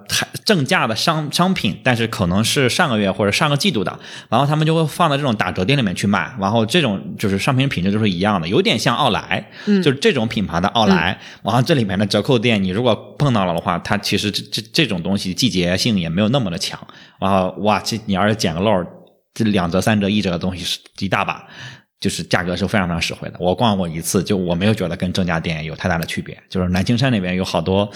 [0.46, 16.80] 正价的商商品，但是可能是上个月或者上个季度的，然后他们就会放到这种打折店里面去卖，然后这种就是商品品质都是一样的，有点像奥莱，嗯就是这种品牌的奥莱，然后这里面的折扣店，你如果碰到了的话，它其实这这这种东西季节性也没有那么的强，
[17.20, 18.72] 然后哇，这你要是捡个漏。
[19.34, 21.46] 这两折、三折、一折的东西是一大把，
[22.00, 23.36] 就是价格是非常非常实惠的。
[23.40, 26.38] 我逛过一次，就我没有觉得跟正价店有太大的区别。
[26.50, 27.90] 就是南青山那边有好多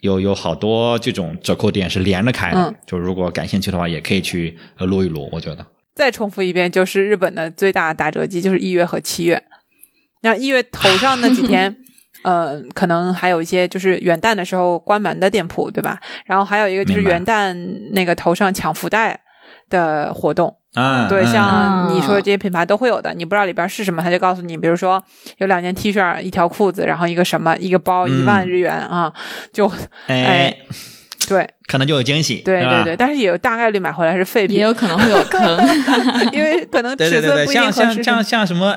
[0.00, 5.28] 有有好多这种折扣店是连着开的，就如果感兴趣的话，也可以去撸一撸。
[5.32, 9.42] 我觉得再重复一遍，就是日本的最大打折季就是一月和七月。
[10.22, 11.76] 那一月头上那几天，
[12.24, 16.00] 呃，可能还有一些就是元旦的时候关门的店铺，对吧？
[16.24, 17.54] 然后还有一个就是元旦
[17.92, 19.20] 那个头上抢福袋
[19.70, 20.56] 的活动。
[20.74, 25.02] 啊，对，像你说的这些品牌都会有的，你不知道里边是什么，他就告诉你，比如说
[25.38, 29.10] 有两件 T 恤，一条裤子，然后一个什么，一个包，一万日元啊，
[29.54, 29.72] 就
[30.06, 30.54] 哎，
[31.26, 35.40] 对，可能就有惊喜，对对对，但是也有大概率买回来是废品，也有可能会有坑，
[36.32, 37.72] 因为可能尺寸不一样。
[37.72, 38.76] 像像像像什么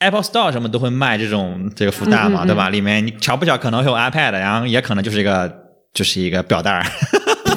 [0.00, 2.70] Apple Store 什么都会卖这种这个福袋嘛，对吧？
[2.70, 5.48] 里面你巧不巧可能会有 iPad，然后也可能就是一个
[5.94, 6.84] 就是一个表带。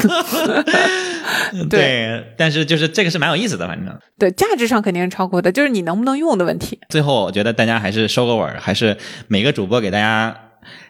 [1.69, 6.79] 对，但是就是这个是蛮有意思的，反正对价值上肯定是超过的，就是你能不能用的问题。
[6.89, 8.97] 最后，我觉得大家还是收个尾儿，还是
[9.27, 10.35] 每个主播给大家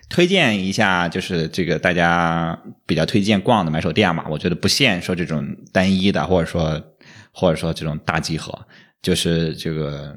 [0.09, 4.25] 推荐一下，就是这个大家比较推荐逛的买手店嘛。
[4.29, 6.81] 我觉得不限说这种单一的，或者说
[7.33, 8.57] 或者说这种大集合，
[9.01, 10.15] 就是这个，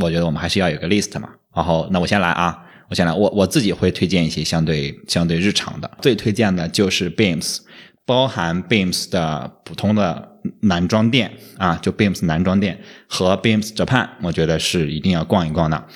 [0.00, 1.28] 我觉得我们还是要有个 list 嘛。
[1.54, 2.58] 然后，那我先来啊，
[2.88, 7.58] 我先来，我我自己会推荐一些相对相对日常的，最推荐的就是 Beams。
[8.04, 10.28] 包含 Beams 的普通的
[10.62, 15.86] 男装店啊，就 Beams 男装店和 Beams Japan，我觉得是一定要逛一逛的。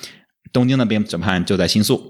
[0.53, 2.01] 东京的 Beams Japan 就在新宿，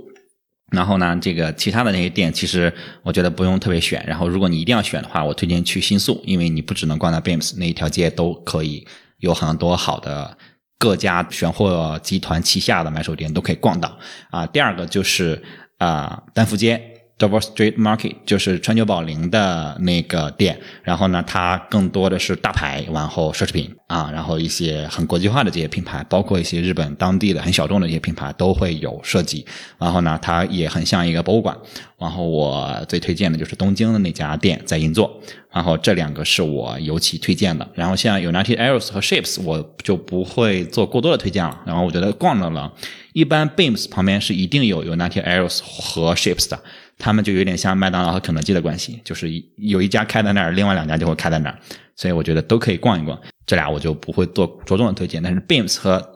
[0.72, 2.72] 然后呢，这个其他的那些店其实
[3.02, 4.04] 我觉得不用特别选。
[4.08, 8.88] 然后如果你一定要选的话，我推荐去新宿，因为你不只能逛到 Beams 那一条街，都可以
[9.18, 10.38] 有很多好的
[10.78, 13.98] 各家选货集团旗下的买手店都可以逛到
[14.30, 14.46] 啊。
[14.46, 15.44] 第二个就是
[15.80, 16.94] 啊，丹福街。
[17.20, 29.44] Double Street Market 就是川久保玲的那个店，然后呢，它更多的是大牌，然后奢侈品啊，然后一些很国际化的这些品牌，包括一些日本当地的很小众的一些品牌都会有涉及。
[29.80, 31.58] 然后呢，它也很像一个博物馆。
[31.98, 35.20] 然后我最推荐的就是东京的那家店在银座。
[35.52, 37.68] 然后这两个是我尤其推荐的。
[37.74, 41.60] 然后像 United Airs 和 Ships 我就不会做过多的推荐了。
[41.66, 42.72] 然后我觉得逛到了，
[43.14, 46.60] 一般 Beams 旁边是一定有 United Airs 和 Ships 的。
[46.98, 51.60] 他们就有点像麦当劳和肯德基的关系，就是有一家开在那儿，另外两家就会开在那儿。
[51.96, 53.20] 所以我觉得都可以逛一逛。
[53.46, 56.08] 这俩我就不会做着重的推荐，但是 Beams 和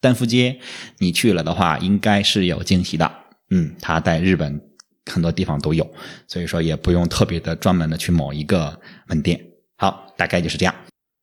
[0.00, 0.58] 丹福街，
[0.98, 3.10] 你去了的话，应该是有惊喜的。
[3.50, 4.60] 嗯，它在日本
[5.10, 5.88] 很多地方都有，
[6.26, 9.40] 所以说也不用特别的专门的去某一个门店。
[9.76, 10.74] 好，大概就是这样。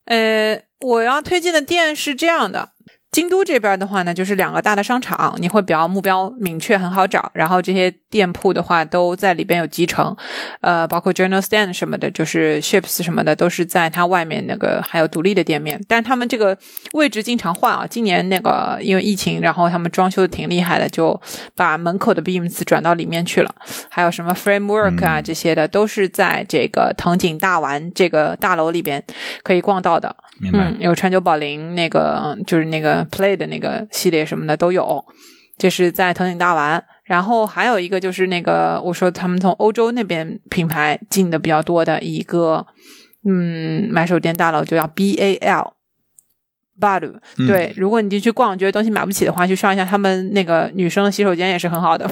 [0.06, 2.70] 呃，我要推荐的店是这样的。
[3.12, 7.32] 京都这边的话呢，就是两个大的商场，你会比较目标明确，很好找。
[7.34, 10.16] 然后这些店铺的话，都在里边有集成，
[10.62, 15.82] 呃，包括 Journal Stand 什么的，就是 Ships 什么的，都是在它外面那个还有独立的店面。
[15.88, 16.56] 但是他们这个
[16.94, 17.88] 位置经常换啊。
[17.90, 21.20] 今年那个因为疫情，然后他们装修的挺厉害的，就
[21.56, 23.56] 把门口的 Beams 转到里面去了。
[23.90, 29.04] 还有什么 Framework 啊这些的，都是在这个藤井大丸这个大楼里边
[29.42, 30.16] 可以逛到的。
[30.54, 35.06] 嗯，有川久保玲那个，就是那个 Play 的那个系列什么的都有，
[35.58, 36.84] 这是在藤井大丸。
[37.04, 42.68] 然后还有一个就是那个，我说他们从欧洲那边品牌进的比较多的一个，
[43.26, 45.74] 嗯，买手店大佬就叫 B A L
[46.80, 47.16] Balu。
[47.48, 52.06] 对，如果你进去逛，觉得东西买不起的话，去上一下他们那个女生的洗手间也是很好的。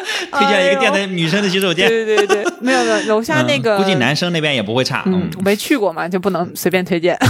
[0.32, 5.02] 推荐一个店的女生的洗手间，对对对对，没有没有， 楼下那个估计男生那边也不会差。
[5.06, 7.16] 嗯，没去过嘛，就不能随便推荐。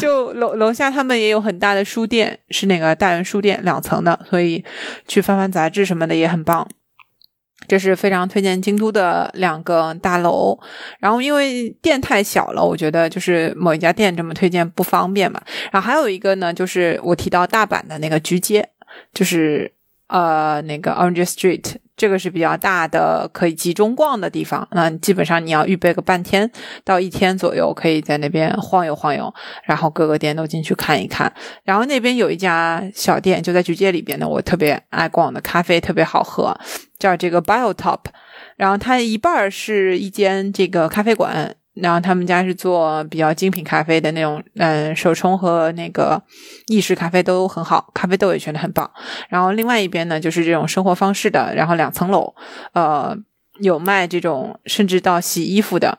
[0.00, 4.64] 就楼楼下他们也有很大的书店，是那个大元书店两层的，所以
[5.06, 6.66] 去翻翻杂志什么的也很棒。
[7.68, 10.58] 这是非常推荐京都的两个大楼。
[10.98, 15.40] 然后因为店太小了，我觉得就是某一家店这么推荐不方便嘛。
[15.70, 18.68] 然后还有一个呢，就是我提到大阪的那个菊街，
[19.14, 19.72] 就是。
[20.12, 24.68] 呃，那个 Orange Street 这个是比较大的，可以集中逛的地方。
[24.72, 26.50] 那基本上你要预备个半天
[26.84, 29.32] 到一天左右，可以在那边晃悠晃悠，
[29.64, 31.32] 然后各个店都进去看一看。
[31.64, 36.54] 然后那边有一家小店，就在菊街里边的，我特别爱逛的，咖啡特别好喝，
[36.98, 38.00] 叫这个 Biotop。
[38.56, 41.56] 然后它一半是一间这个咖啡馆。
[41.74, 46.22] 然后他们家是做比较精品咖啡的那种，嗯，手冲和那个
[46.66, 48.90] 意式咖啡都很好，咖啡豆也选的很棒。
[49.28, 52.34] 然后另外一边呢，就是这种生活方式的，然后两层楼，
[52.74, 53.16] 呃，
[53.60, 55.98] 有卖这种甚至到洗衣服的。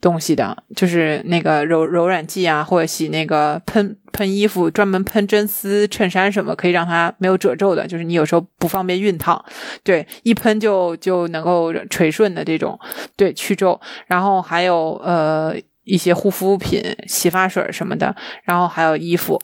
[0.00, 7.86] 东西的，就是那个柔柔软剂啊，或者洗那个喷喷衣服，专门喷真丝衬衫什么，可以让它没有褶皱的。
[7.86, 9.44] 就是你有时候不方便熨烫，
[9.84, 12.78] 对，一喷就就能够垂顺的这种，
[13.16, 13.80] 对，去皱。
[14.06, 15.54] 然后还有呃
[15.84, 18.14] 一些护肤品、洗发水什么的，
[18.44, 19.40] 然后还有衣服，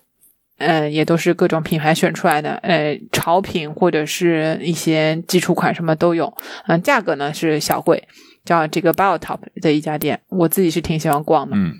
[0.58, 6.32] 嗯，也都是各种品牌选出来的，呃，潮品或者是一些基础款什么都有，
[6.66, 8.08] 嗯，价格呢是小贵。
[8.46, 11.74] 叫这个 Biotop 的一家店，我自己是挺喜欢逛的，嗯，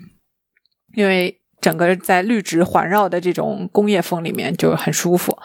[0.93, 5.35] 因为整个在绿植环绕的这种工业风里面就很舒服。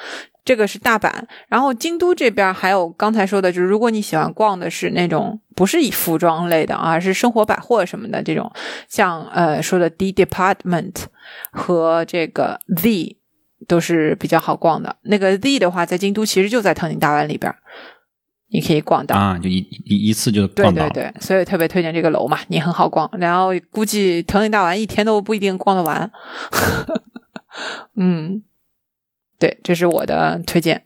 [0.44, 1.08] 这个是大阪，
[1.46, 8.52] 然后京都这边还有刚才说的，就是如果你喜欢逛的是那种不是以服装类的，啊是生活百货什么的这种，
[8.88, 11.04] 像呃说的 D Department
[11.52, 13.18] 和这个 Z
[13.68, 14.96] 都是比较好逛的。
[15.02, 17.54] 那个 Z 的话，在京都其实就在藤井大丸里边。
[18.52, 20.88] 你可以逛到啊，就一一一次就逛到。
[20.90, 23.10] 对对对，所以特别推荐这个楼嘛，你很好逛。
[23.18, 26.10] 然后估计藤井大丸一天都不一定逛得完。
[27.96, 28.42] 嗯，
[29.38, 30.84] 对，这是我的推荐。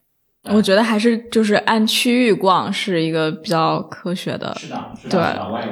[0.49, 4.57] 我觉得还是就是按区域逛是一个比较科学的，
[5.09, 5.21] 对，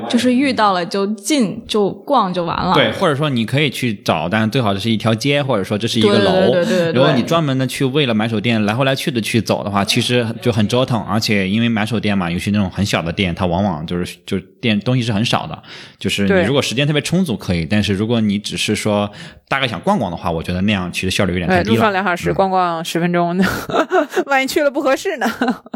[0.09, 2.75] 就是遇到了就进就逛就完了。
[2.75, 6.53] 对，或者说你可以去找，但最好这是一条街，或者说这是一个楼。
[6.53, 6.93] 对对对。
[6.93, 11.01] 如果你专门的去为了买手店来回来去的去走的话，其实就很折腾。
[11.05, 15.63] 而且因为买手店嘛，尤其那种很小的店，它往往就是就店东西是很少的。
[15.99, 19.11] 就是你如果时间特别充足可以，但是如果你只是说
[19.47, 21.75] 大概想逛逛的话，我觉得那样其实效率有点太低了。
[21.77, 23.39] 路上两小时逛逛十分钟，
[24.27, 24.71] 万一去了。
[24.71, 25.27] 不合适呢？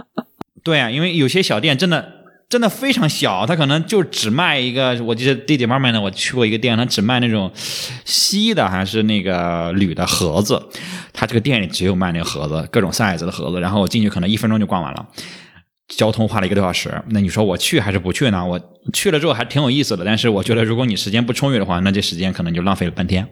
[0.64, 2.14] 对啊，因为有些小店真的
[2.48, 5.00] 真的非常小，他可能就只卖一个。
[5.04, 7.52] 我记得弟弟妈妈呢，我去过一个店，他只卖那种
[8.04, 10.60] 锡的还是那个铝的盒子。
[11.12, 13.60] 他这个店里只有卖那个盒子，各种 size 的盒子。
[13.60, 15.06] 然后我进去可能一分钟就逛完了，
[15.88, 17.02] 交通花了一个多小时。
[17.08, 18.44] 那你说我去还是不去呢？
[18.44, 18.60] 我
[18.92, 23.28] 去了之后还挺有意思的，但是我觉得如果你时间不充裕的话，那这时间可能就浪费了半天。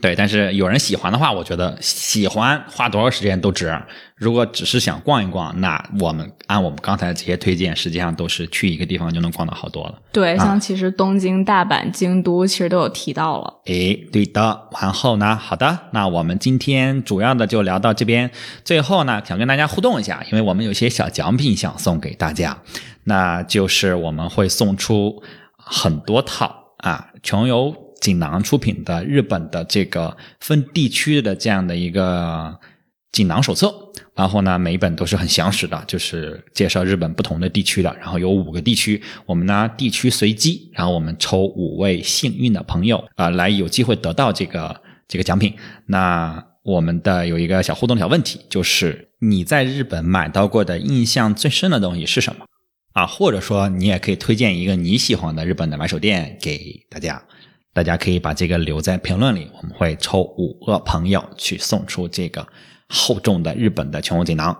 [0.00, 3.72] 对，但是有人喜欢的话，我觉得喜欢花多少时间都值。
[4.16, 9.94] 如果只是想逛一逛，那我们按我们刚才这些推荐，实际上都是去一个地方就能逛到好多了。
[10.10, 13.60] 对，像其实东京、大阪、京都其实都有提到了。
[13.66, 14.68] 诶，对的。
[14.80, 18.30] 然后呢，好的，那我们今天主要的就聊到这边。
[18.64, 22.58] 最后呢，想跟大家互动一下，因为我们有些小奖品想送给大家，
[23.04, 25.22] 那就是我们会送出
[25.56, 27.81] 很多套啊，穷游。
[28.02, 32.58] 锦囊出品的日本的这个分地区的这样的一个
[33.12, 33.72] 锦囊手册，
[34.16, 37.94] 然后呢，每一本都是很详实的，就是介绍日本不同的地区的。
[38.00, 45.54] 然后有五个地区，我们呢地区随机，然后我们抽五位幸运的朋友啊、来有机会得到这个这个奖品。
[45.86, 52.46] 那我们的有一个小互动小问题，就是你在日本买到过的印象最深的东西是什么？
[52.94, 57.22] 啊，或者说你也可以推荐一个你喜欢的日本的买手店给大家，
[57.74, 62.46] 大家可以把这个留在评论里，我们会抽五个朋友去送出这个
[62.88, 64.54] 厚重的日本的全屋锦囊。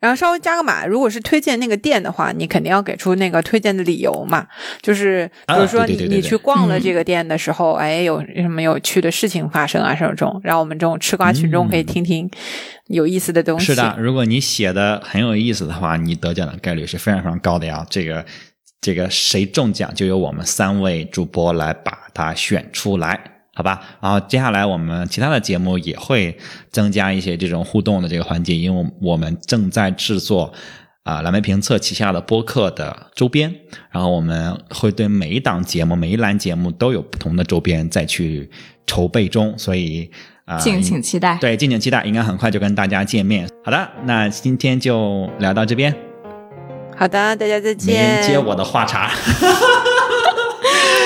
[0.00, 4.44] 然后稍微加个码，如果是推荐那个店的话，你肯定要给出那个推荐的理由嘛。
[4.82, 12.28] 就是比如说你、你去逛了这个店的时候，哎，有什么有趣的事情发生啊，什么这种，让我们这种吃瓜群众可以听听
[12.88, 13.66] 有意思的东西。
[13.66, 17.86] 嗯是的，如果你写的很有意思的话，你得奖的概率是非常非常高的呀。
[17.88, 18.26] 这个
[18.86, 23.18] 这个谁中奖，就由我们三位主播来把它选出来，
[23.52, 23.82] 好吧？
[24.00, 26.38] 然后接下来我们其他的节目也会
[26.70, 30.52] 增加一些这种互动的这个环节，因为我们正在制作。
[31.02, 33.48] 啊，蓝莓评测旗下的播客的周边，
[33.92, 38.50] 然后我们会对每一档节目、每一栏节目都有不同的周边再去
[38.88, 40.10] 筹备中，所以
[40.46, 41.38] 啊，敬请期待。
[41.40, 43.48] 对，敬请期待，应该很快就跟大家见面。
[43.64, 45.94] 好的，那今天就聊到这边，
[46.98, 48.22] 好的，大家再见。
[48.22, 49.10] 接我的话茬。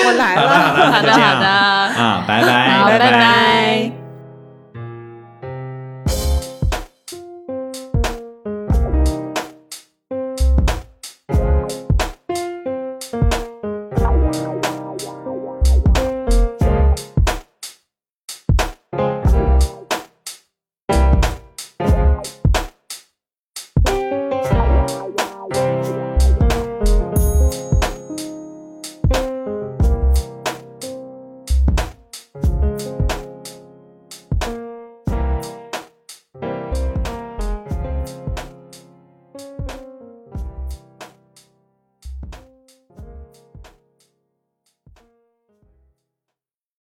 [0.05, 2.99] 我来了，好的，好的好的啊，拜拜，好拜。
[2.99, 4.00] 拜拜